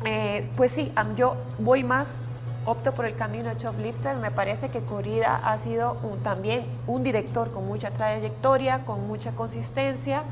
[0.05, 2.21] eh, pues sí, yo voy más,
[2.65, 4.17] opto por el camino de Choplifter.
[4.17, 9.31] Me parece que Corrida ha sido un- también un director con mucha trayectoria, con mucha
[9.31, 10.23] consistencia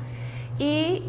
[0.58, 1.02] y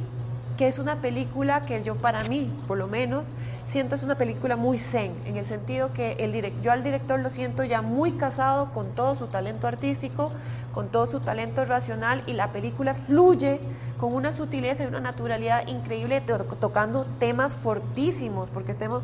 [0.59, 3.27] que es una película que yo para mí, por lo menos,
[3.63, 7.17] siento es una película muy zen, en el sentido que el direc- yo al director
[7.17, 10.33] lo siento ya muy casado con todo su talento artístico,
[10.73, 13.61] con todo su talento racional y la película fluye
[14.01, 19.01] con una sutileza y una naturalidad increíble, to- tocando temas fortísimos, porque estemos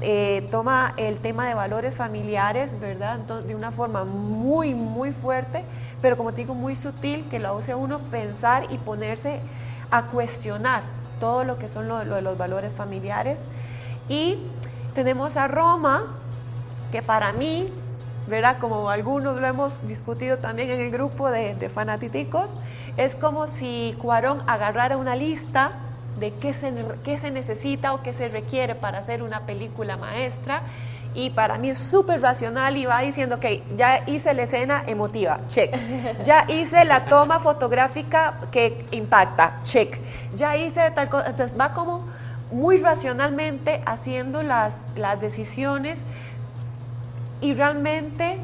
[0.00, 3.18] eh, toma el tema de valores familiares, ¿verdad?
[3.18, 5.64] Ento- de una forma muy, muy fuerte,
[6.00, 9.40] pero como te digo, muy sutil, que lo hace uno pensar y ponerse
[9.94, 10.82] a cuestionar
[11.20, 13.38] todo lo que son lo, de los valores familiares.
[14.08, 14.38] Y
[14.92, 16.02] tenemos a Roma,
[16.90, 17.68] que para mí,
[18.26, 18.58] ¿verdad?
[18.58, 22.50] Como algunos lo hemos discutido también en el grupo de, de fanatiticos,
[22.96, 25.72] es como si Cuarón agarrara una lista
[26.18, 26.72] de qué se,
[27.04, 30.62] qué se necesita o qué se requiere para hacer una película maestra.
[31.14, 33.46] Y para mí es súper racional y va diciendo, ok,
[33.76, 35.74] ya hice la escena emotiva, check.
[36.24, 40.00] Ya hice la toma fotográfica que impacta, check.
[40.34, 41.28] Ya hice tal cosa.
[41.28, 42.04] Entonces va como
[42.50, 46.02] muy racionalmente haciendo las, las decisiones
[47.40, 48.38] y realmente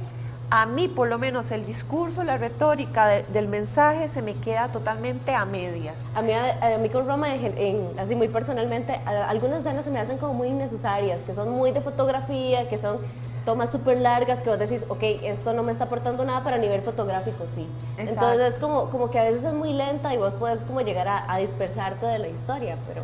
[0.52, 4.68] a mí por lo menos el discurso, la retórica de- del mensaje se me queda
[4.68, 5.94] totalmente a medias.
[6.14, 9.84] A mí, a, a mí con Roma, en- en- así muy personalmente, a- algunas escenas
[9.84, 12.98] se me hacen como muy innecesarias, que son muy de fotografía, que son
[13.44, 16.58] tomas súper largas, que vos decís, ok, esto no me está aportando nada, pero a
[16.58, 17.66] nivel fotográfico sí.
[17.96, 18.26] Exacto.
[18.32, 21.06] Entonces es como, como que a veces es muy lenta y vos puedes como llegar
[21.08, 23.02] a, a dispersarte de la historia, pero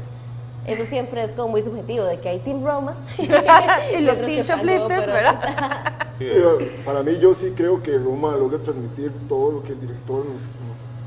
[0.67, 5.07] eso siempre es como muy subjetivo, de que hay Team Roma Y los como Shoplifters,
[5.07, 5.93] ¿verdad?
[6.19, 6.27] Sí,
[6.85, 10.43] para mí yo sí creo que Roma logra transmitir todo lo que el director nos,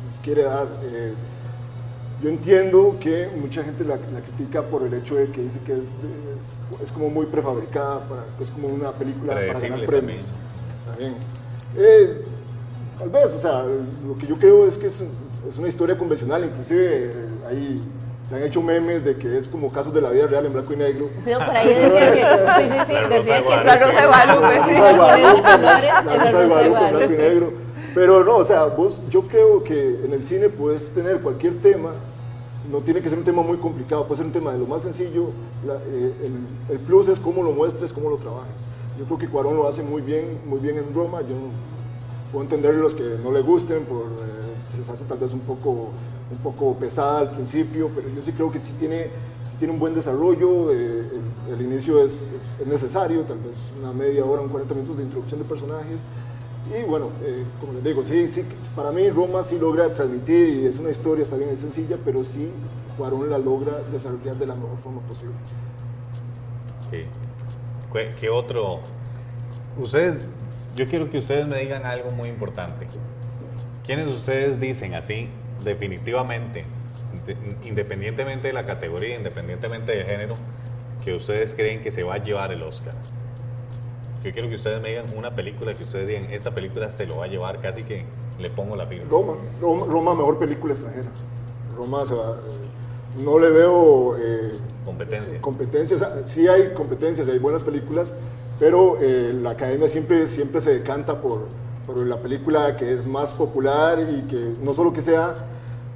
[0.09, 0.67] nos quiere dar.
[0.83, 1.13] Eh,
[2.21, 5.73] yo entiendo que mucha gente la, la critica por el hecho de que dice que
[5.73, 10.25] es, es, es como muy prefabricada, para, es como una película para ganar premios.
[10.85, 11.15] También.
[11.77, 12.21] Eh,
[12.97, 15.01] tal vez, o sea, lo que yo creo es que es,
[15.47, 17.13] es una historia convencional, inclusive eh,
[17.49, 17.81] ahí
[18.29, 20.71] se han hecho memes de que es como casos de la vida real en blanco
[20.73, 21.09] y negro.
[21.25, 23.65] Sí, no, por ahí decía que, sí, sí, sí, La Rosa decía de que es
[23.65, 27.17] la Rosa de Guadalupe, sí, Rosa de Guadalupe, la la Rosa de Guadalupe, blanco y
[27.17, 27.53] negro.
[27.95, 31.89] Pero no, o sea, vos, yo creo que en el cine puedes tener cualquier tema,
[32.71, 34.83] no tiene que ser un tema muy complicado, puede ser un tema de lo más
[34.83, 35.31] sencillo,
[35.65, 38.61] la- eh, el, el plus es cómo lo muestres, cómo lo trabajes.
[38.99, 41.35] Yo creo que Cuarón lo hace muy bien, muy bien en Roma, yo
[42.31, 45.39] puedo entender los que no le gusten, por, eh, se les hace tal vez un
[45.39, 45.89] poco,
[46.31, 49.07] un poco pesada al principio, pero yo sí creo que sí tiene,
[49.49, 51.03] sí tiene un buen desarrollo, eh,
[51.51, 52.11] el, inicio es,
[52.61, 56.05] es necesario, tal vez una media hora, un 40 minutos de introducción de personajes,
[56.69, 58.43] Y bueno, eh, como les digo, sí, sí,
[58.75, 62.23] para mí Roma sí logra transmitir y es una historia, está bien, es sencilla, pero
[62.23, 62.49] sí
[62.99, 65.33] Cuarón la logra desarrollar de la mejor forma posible.
[66.91, 67.05] Sí.
[67.93, 68.81] ¿Qué, qué otro?
[69.77, 70.21] Ustedes,
[70.75, 72.87] yo quiero que ustedes me digan algo muy importante.
[73.85, 75.29] ¿Quiénes de ustedes dicen así,
[75.63, 76.65] definitivamente,
[77.25, 77.37] de-
[77.67, 80.35] independientemente de la categoría, independientemente del género,
[81.03, 82.93] que ustedes creen que se va a llevar el Oscar?
[84.23, 87.17] Yo quiero que ustedes me digan una película que ustedes digan, esta película se lo
[87.17, 88.03] va a llevar, casi que
[88.37, 89.07] le pongo la firma.
[89.09, 91.07] Roma, Roma, Roma, mejor película extranjera.
[91.77, 94.51] Roma se va, eh, no le veo eh,
[94.85, 95.39] Competencia.
[95.41, 98.13] competencias, ah, sí hay competencias, hay buenas películas,
[98.59, 101.47] pero eh, la academia siempre, siempre se decanta por,
[101.93, 105.33] por la película que es más popular y que no solo que sea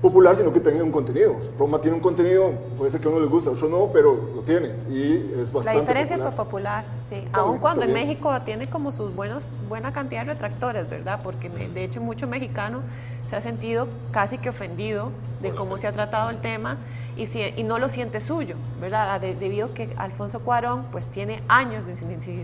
[0.02, 1.36] popular, sino que tenga un contenido.
[1.58, 4.32] Roma tiene un contenido, puede ser que a uno le guste, a otro no, pero
[4.36, 6.36] lo tiene y es La bastante diferencia es popular.
[6.36, 7.16] por popular, sí.
[7.16, 8.08] También, Aun cuando en también.
[8.10, 11.20] México tiene como sus buenos, buena cantidad de retractores, ¿verdad?
[11.24, 12.80] Porque de hecho mucho mexicano
[13.26, 15.10] se ha sentido casi que ofendido
[15.42, 16.78] de cómo se ha tratado el tema
[17.16, 19.22] y, si- y no lo siente suyo, ¿verdad?
[19.22, 21.94] De- debido a que Alfonso Cuarón pues tiene años de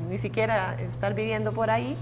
[0.09, 1.97] ni siquiera estar viviendo por ahí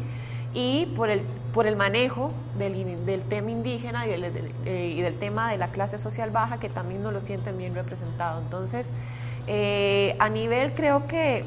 [0.53, 1.21] y por el,
[1.53, 5.57] por el manejo del, del tema indígena y del, del- eh, y del tema de
[5.57, 8.41] la clase social baja que también no lo sienten bien representado.
[8.41, 8.91] Entonces,
[9.47, 11.45] eh, a nivel creo que,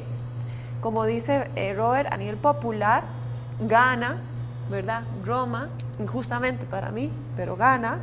[0.81, 3.03] como dice eh, Robert, a nivel popular,
[3.59, 4.17] gana,
[4.69, 5.03] ¿verdad?
[5.23, 7.99] Roma, injustamente para mí, pero gana.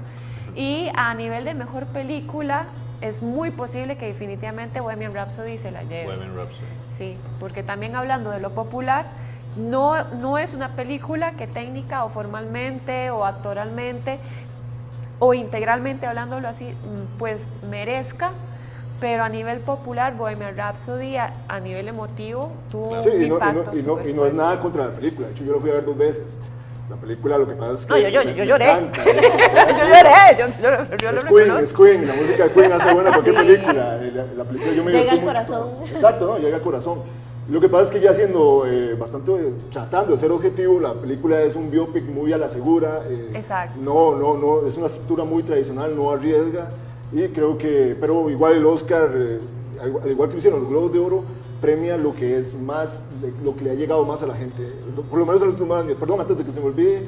[0.55, 2.67] Y a nivel de mejor película,
[3.01, 6.07] es muy posible que definitivamente Bohemian Rhapsody se la lleve.
[6.07, 6.67] Bohemian Rhapsody.
[6.89, 9.07] Sí, porque también hablando de lo popular,
[9.57, 14.19] no, no es una película que técnica o formalmente o actoralmente
[15.19, 18.31] o integralmente hablándolo así, mm, pues merezca,
[19.01, 23.23] pero a nivel popular, Bohemian Rhapsody a, a nivel emotivo tuvo Sí, un y no,
[23.23, 25.27] y, impacto no, y, no, y no es nada contra la película.
[25.29, 26.39] De hecho, yo lo fui a ver dos veces.
[26.89, 27.93] La película lo que pasa es que.
[27.93, 28.71] No, yo- yo- me- yo lloré.
[28.71, 31.59] encanta, es- o sea, Yo lloré, yo- yo- yo lo es Queen, reconozco.
[31.59, 33.43] es Queen, la música de Queen hace buena cualquier Sí.
[33.47, 33.97] película.
[34.03, 35.27] eh, La, la película yo me Llega al mucho.
[35.27, 35.71] corazón.
[35.91, 36.39] Exacto, ¿no?
[36.39, 37.01] Llega al corazón.
[37.49, 40.93] Lo que pasa es que ya siendo eh, bastante, eh, tratando de ser objetivo, la
[40.93, 43.03] película es un biopic muy a la segura.
[43.09, 43.81] eh, Exacto.
[43.83, 46.69] No, no, no, es una estructura muy tradicional, no arriesga.
[47.11, 49.41] Y creo que, pero igual el Oscar, eh,
[49.81, 51.23] al al igual que hicieron los Globos de Oro,
[51.63, 53.07] premia lo que es más,
[53.43, 54.71] lo que le ha llegado más a la gente.
[55.09, 55.97] Por lo menos en los últimos años.
[55.99, 57.03] Perdón, antes de que se me olvide,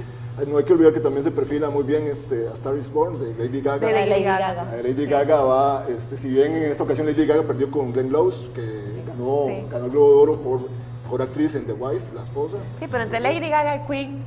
[0.46, 3.18] no hay que olvidar que también se perfila muy bien este, A Star is Born
[3.20, 3.86] de Lady Gaga.
[3.86, 4.66] De Lady Lady Gaga.
[4.76, 8.08] Eh, Lady Gaga va, este, si bien en esta ocasión Lady Gaga perdió con Glenn
[8.08, 9.64] Close, que ganó, Sí.
[9.70, 10.60] ganó el Globo de Oro por
[11.04, 12.56] mejor actriz en The Wife, la esposa.
[12.78, 14.24] Sí, pero entre Lady Gaga y Queen,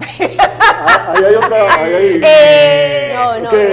[0.00, 2.20] Ah, ahí hay otra, ahí hay...
[2.24, 3.68] Eh, No, no, que-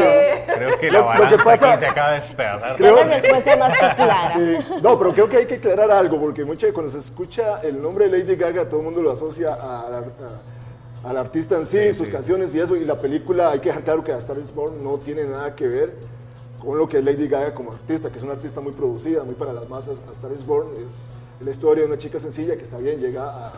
[0.48, 0.56] no.
[0.56, 2.76] Creo que la lo que balanza pasa- aquí se acaba de despedazar.
[2.78, 4.32] Creo- La respuesta es más que clara.
[4.34, 4.58] Sí.
[4.82, 8.10] No, pero creo que hay que aclarar algo, porque mucha, cuando se escucha el nombre
[8.10, 10.42] de Lady Gaga, todo el mundo lo asocia a la- a-
[11.06, 12.12] al artista en sí, Sí, sus sí.
[12.12, 14.84] canciones y eso, y la película, hay que dejar claro que A Star is Born
[14.84, 15.94] no tiene nada que ver
[16.60, 19.36] con lo que es Lady Gaga como artista, que es una artista muy producida, muy
[19.36, 20.02] para las masas.
[20.08, 21.10] A Star is Born es
[21.44, 23.54] la historia de una chica sencilla que está bien, llega a,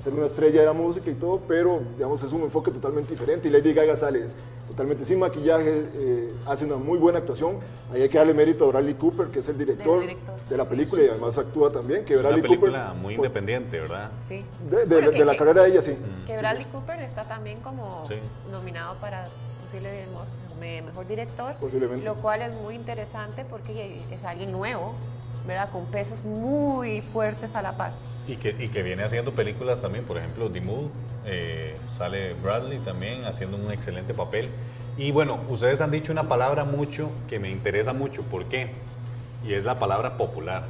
[0.00, 3.10] a ser una estrella de la música y todo, pero digamos es un enfoque totalmente
[3.10, 4.24] diferente y Lady Gaga sale
[4.66, 7.58] totalmente sin maquillaje, eh, hace una muy buena actuación.
[7.92, 10.64] Ahí hay que darle mérito a Bradley Cooper, que es el director, director, de la
[10.64, 12.94] película y además actúa también, que Es una Bradley película Cooper...
[13.02, 14.10] muy pues, independiente, ¿verdad?
[14.26, 14.42] sí.
[14.70, 15.98] De, de- Bueno, de que- la que- carrera de ella, sí.
[16.26, 18.14] Que Bradley Cooper está también como Sí.
[18.50, 19.26] nominado para
[19.66, 20.24] posible mo-
[20.58, 22.06] me- mejor director, Posiblemente.
[22.06, 24.94] lo cual es muy interesante porque es alguien nuevo,
[25.50, 25.70] ¿verdad?
[25.70, 27.90] Con pesos muy fuertes a la par.
[28.28, 30.88] Y que, y que viene haciendo películas también, por ejemplo, The Move,
[31.26, 34.48] eh, sale Bradley también haciendo un excelente papel.
[34.96, 38.70] Y bueno, ustedes han dicho una palabra mucho que me interesa mucho, ¿por qué?
[39.44, 40.62] Y es la palabra popular.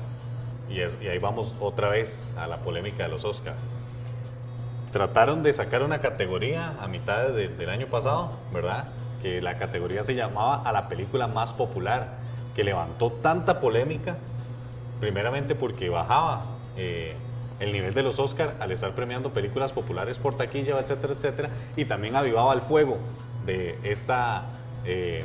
[0.71, 3.59] Y, es- y ahí vamos otra vez a la polémica de los Oscars.
[4.93, 8.87] Trataron de sacar una categoría a mitad de- del año pasado, ¿verdad?
[9.23, 12.09] Que la categoría se llamaba a la película más popular,
[12.57, 14.17] que levantó tanta polémica
[15.01, 16.45] primeramente porque bajaba
[16.77, 17.15] eh,
[17.59, 21.85] el nivel de los Oscar al estar premiando películas populares por taquilla, etcétera, etcétera, y
[21.85, 22.99] también avivaba el fuego
[23.45, 24.45] de esta,
[24.85, 25.25] eh,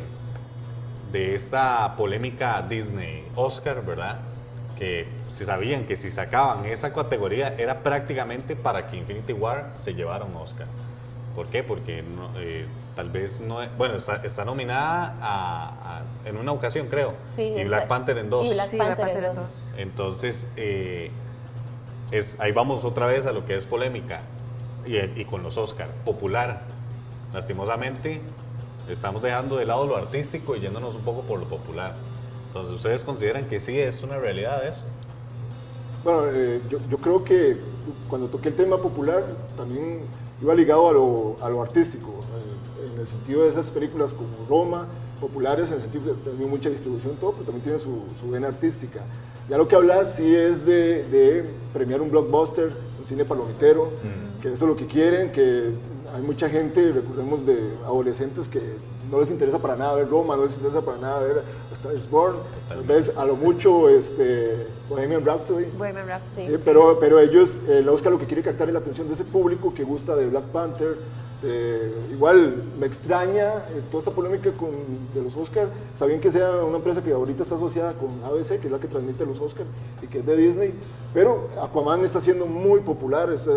[1.12, 4.20] de esta polémica Disney Oscar, ¿verdad?
[4.78, 9.94] Que se sabían que si sacaban esa categoría era prácticamente para que Infinity War se
[9.94, 10.68] llevara un Oscar.
[11.36, 11.64] ¿Por qué?
[11.64, 12.04] Porque
[12.38, 12.66] eh,
[12.96, 17.42] tal vez no es, bueno, está, está nominada a- a- en una ocasión, creo, Sí,
[17.44, 18.46] y está- Black Panther en dos.
[18.46, 19.74] Y Black Sí, Black Panther en Panther en dos.
[19.78, 21.12] Entonces, eh,
[22.12, 24.22] es, ahí vamos otra vez a lo que es polémica
[24.86, 25.88] y, y con los Oscar.
[26.06, 26.62] Popular,
[27.34, 28.22] lastimosamente,
[28.90, 31.94] estamos dejando de lado lo artístico y yéndonos un poco por lo popular.
[32.48, 34.86] Entonces, ¿ustedes consideran que sí es una realidad eso?
[36.04, 37.58] Bueno, eh, yo, yo creo que
[38.08, 39.24] cuando toqué el tema popular
[39.58, 40.02] también
[40.42, 42.45] iba ligado a lo, a lo artístico, eh,
[43.06, 44.88] el sentido de esas películas como Roma,
[45.22, 48.48] populares, en el sentido que tienen mucha distribución, todo, pero también tiene su, su vena
[48.48, 49.02] artística.
[49.48, 53.92] Ya lo que hablas sí es de, de premiar un blockbuster, un cine palomitero,
[54.42, 55.70] que eso es lo que quieren, que
[56.14, 58.62] hay mucha gente, recordemos de adolescentes que
[59.12, 62.10] no les interesa para nada ver Roma, no les interesa para nada ver Star is
[62.10, 62.38] Born,
[62.68, 65.66] tal vez a lo mucho este, Bohemian Rhapsody.
[65.78, 66.48] Bohemian Rhapsody.
[66.48, 69.26] Sí, pero, pero ellos, el Oscar lo que quiere captar es la atención de ese
[69.26, 70.98] público que gusta de Black Panther.
[71.46, 74.72] De- igual me extraña eh, toda esta polémica con,
[75.14, 75.70] de los Oscars.
[76.06, 78.88] Bien que sea una empresa que ahorita está asociada con ABC, que es la que
[78.88, 79.68] transmite los Oscars
[80.02, 80.74] y que es de Disney,
[81.14, 83.52] pero Aquaman está siendo muy popular, está,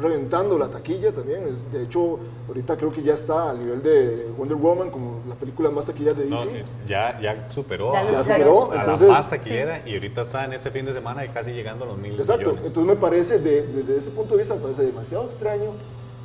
[0.00, 1.42] reventando la taquilla también.
[1.48, 2.18] Es- de hecho,
[2.48, 6.12] ahorita creo que ya está al nivel de Wonder Woman, como la película más taquilla
[6.14, 6.58] de No, DC.
[6.60, 10.22] eh, ya, ya superó, Ya lo a, superó, a entonces- la más taquillera y ahorita
[10.22, 12.66] está en este fin de semana y casi llegando a los mil Exacto, millones.
[12.66, 15.72] entonces me parece, de- desde ese punto de vista, me parece demasiado extraño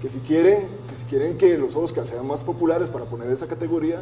[0.02, 3.48] que si quieren que, si quieren que los Oscars sean más populares para poner esa
[3.48, 3.98] categoría,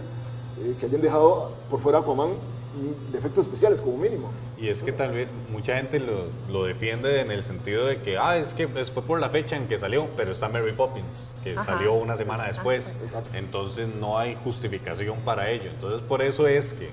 [0.62, 4.30] eh, que hayan dejado por fuera Aquaman mm, de efectos especiales como mínimo.
[4.58, 8.18] Y es que tal vez mucha gente lo, lo defiende en el sentido de que,
[8.18, 11.54] ah, es que fue por la fecha en que salió, pero está Mary Poppins, que
[11.54, 11.66] Ajá.
[11.66, 12.86] salió una semana después.
[13.02, 13.30] Exacto.
[13.34, 15.70] Entonces no hay justificación para ello.
[15.74, 16.90] Entonces por eso es que,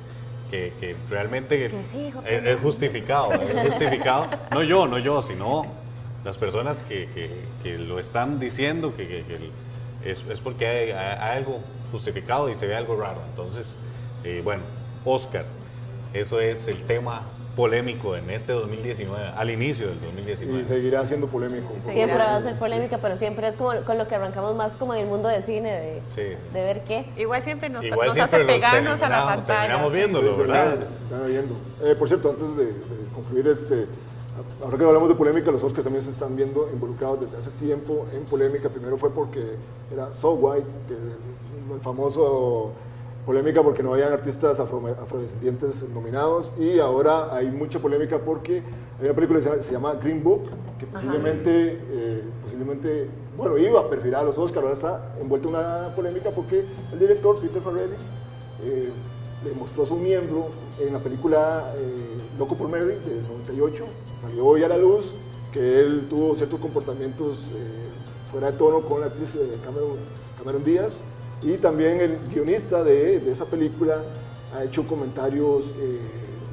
[0.50, 3.32] que, que realmente Que sí, hijo, es, es justificado.
[3.32, 4.26] Es justificado.
[4.50, 5.66] No yo, no yo, sino
[6.24, 7.30] las personas que, que-
[7.62, 9.50] que lo están diciendo, que, que-
[10.10, 11.60] es, es porque hay, hay- algo
[11.90, 13.20] justificado y se ve algo raro.
[13.30, 13.76] Entonces,
[14.24, 14.62] eh, bueno,
[15.04, 15.44] Oscar,
[16.14, 17.22] eso es el tema
[17.56, 20.64] polémico en este 2019, al inicio del Y 2019.
[20.64, 21.70] seguirá siendo polémico.
[21.90, 24.94] Siempre va a ser polémica, pero siempre es como con lo que arrancamos más como
[24.94, 26.22] en el mundo del cine, de, Sí.
[26.52, 27.04] de ver qué.
[27.18, 29.60] Igual siempre nos, Igual nos siempre hace pegarnos a la pantalla.
[29.60, 30.76] terminamos viéndolo, ¿verdad?
[30.96, 31.54] se están viendo.
[31.84, 32.72] Eh, por cierto, antes de, de
[33.14, 33.86] concluir, este,
[34.64, 38.07] ahora que hablamos de polémica, los Oscars también se están viendo involucrados desde hace tiempo
[38.14, 38.68] en polémica.
[38.68, 39.57] Primero fue porque
[39.93, 40.95] era So White, que
[41.74, 42.72] el famoso
[43.26, 48.62] polémica porque no habían artistas afro- afrodescendientes nominados y ahora hay mucha polémica porque
[48.99, 50.43] hay una película que se llama, se llama Green Book
[50.78, 55.55] que posiblemente, eh, posiblemente, bueno, iba a perfilar a los Oscars, ahora está envuelta en
[55.55, 57.95] una polémica porque el director Peter Farrelly
[58.64, 58.91] eh,
[59.45, 60.49] le mostró a su miembro
[60.80, 63.85] en la película eh, Loco por Mary del 98,
[64.20, 65.12] salió hoy a la luz
[65.53, 69.97] que él tuvo ciertos comportamientos eh, fuera de tono con la actriz eh, Cameron,
[70.39, 71.03] Cameron Díaz
[71.43, 74.03] y también el guionista de, de esa película
[74.55, 75.99] ha hecho comentarios eh,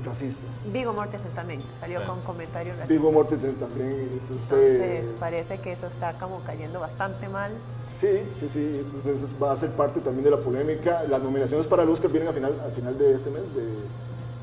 [0.04, 0.72] racistas.
[0.72, 2.90] Vigo Mortensen también salió con comentarios racistas.
[2.98, 7.52] Vivo Mortensen también, eso es, eh, Entonces parece que eso está como cayendo bastante mal.
[7.84, 11.04] Sí, sí, sí, entonces eso va a ser parte también de la polémica.
[11.10, 13.64] Las nominaciones para el Oscar vienen al final, al final de este mes, de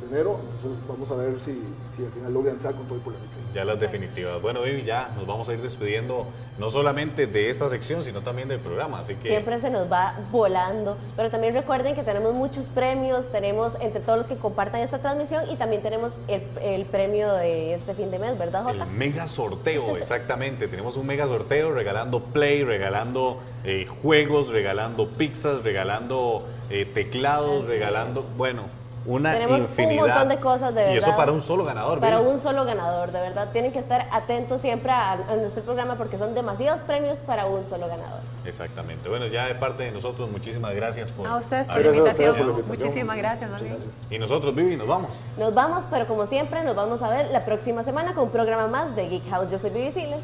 [0.09, 3.33] enero, entonces vamos a ver si, si al final logra entrar con toda la polémica.
[3.55, 4.41] Ya las definitivas.
[4.43, 6.27] Bueno, Vivi, ya nos vamos a ir despidiendo
[6.59, 9.01] no solamente de esta sección, sino también del programa.
[9.01, 13.73] Así que Siempre se nos va volando, pero también recuerden que tenemos muchos premios, tenemos
[13.81, 17.95] entre todos los que compartan esta transmisión y también tenemos el, el premio de este
[17.95, 18.85] fin de mes, ¿verdad, Jota?
[18.85, 20.69] el mega sorteo, exactamente.
[20.69, 28.25] Tenemos un mega sorteo regalando Play, regalando eh, juegos, regalando pizzas, regalando eh, teclados, regalando,
[28.37, 28.65] bueno,
[29.07, 30.03] una Tenemos infinidad.
[30.05, 30.95] un montón de cosas, de verdad.
[30.95, 32.01] Y eso para un solo ganador.
[32.01, 33.49] Para un solo ganador, de verdad.
[33.53, 37.65] Tienen que estar atentos siempre a, a nuestro programa porque son demasiados premios para un
[37.67, 38.21] solo ganador.
[38.45, 39.09] Exactamente.
[39.09, 41.97] Bueno, ya de parte de nosotros, muchísimas gracias por A ustedes por la a ustedes
[41.99, 42.37] invitación.
[42.37, 42.87] por la invitación.
[42.89, 43.83] Muchísimas gracias, Muchas Manuel.
[43.83, 44.13] gracias.
[44.13, 45.11] Y nosotros, Vivi, nos vamos.
[45.39, 48.67] Nos vamos, pero como siempre, nos vamos a ver la próxima semana con un programa
[48.67, 49.51] más de Geek House.
[49.51, 50.21] Yo soy Vivi Siles.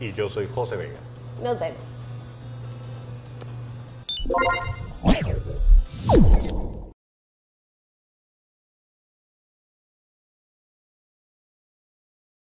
[0.00, 0.98] Y yo soy José Vega.
[1.42, 1.78] Nos vemos.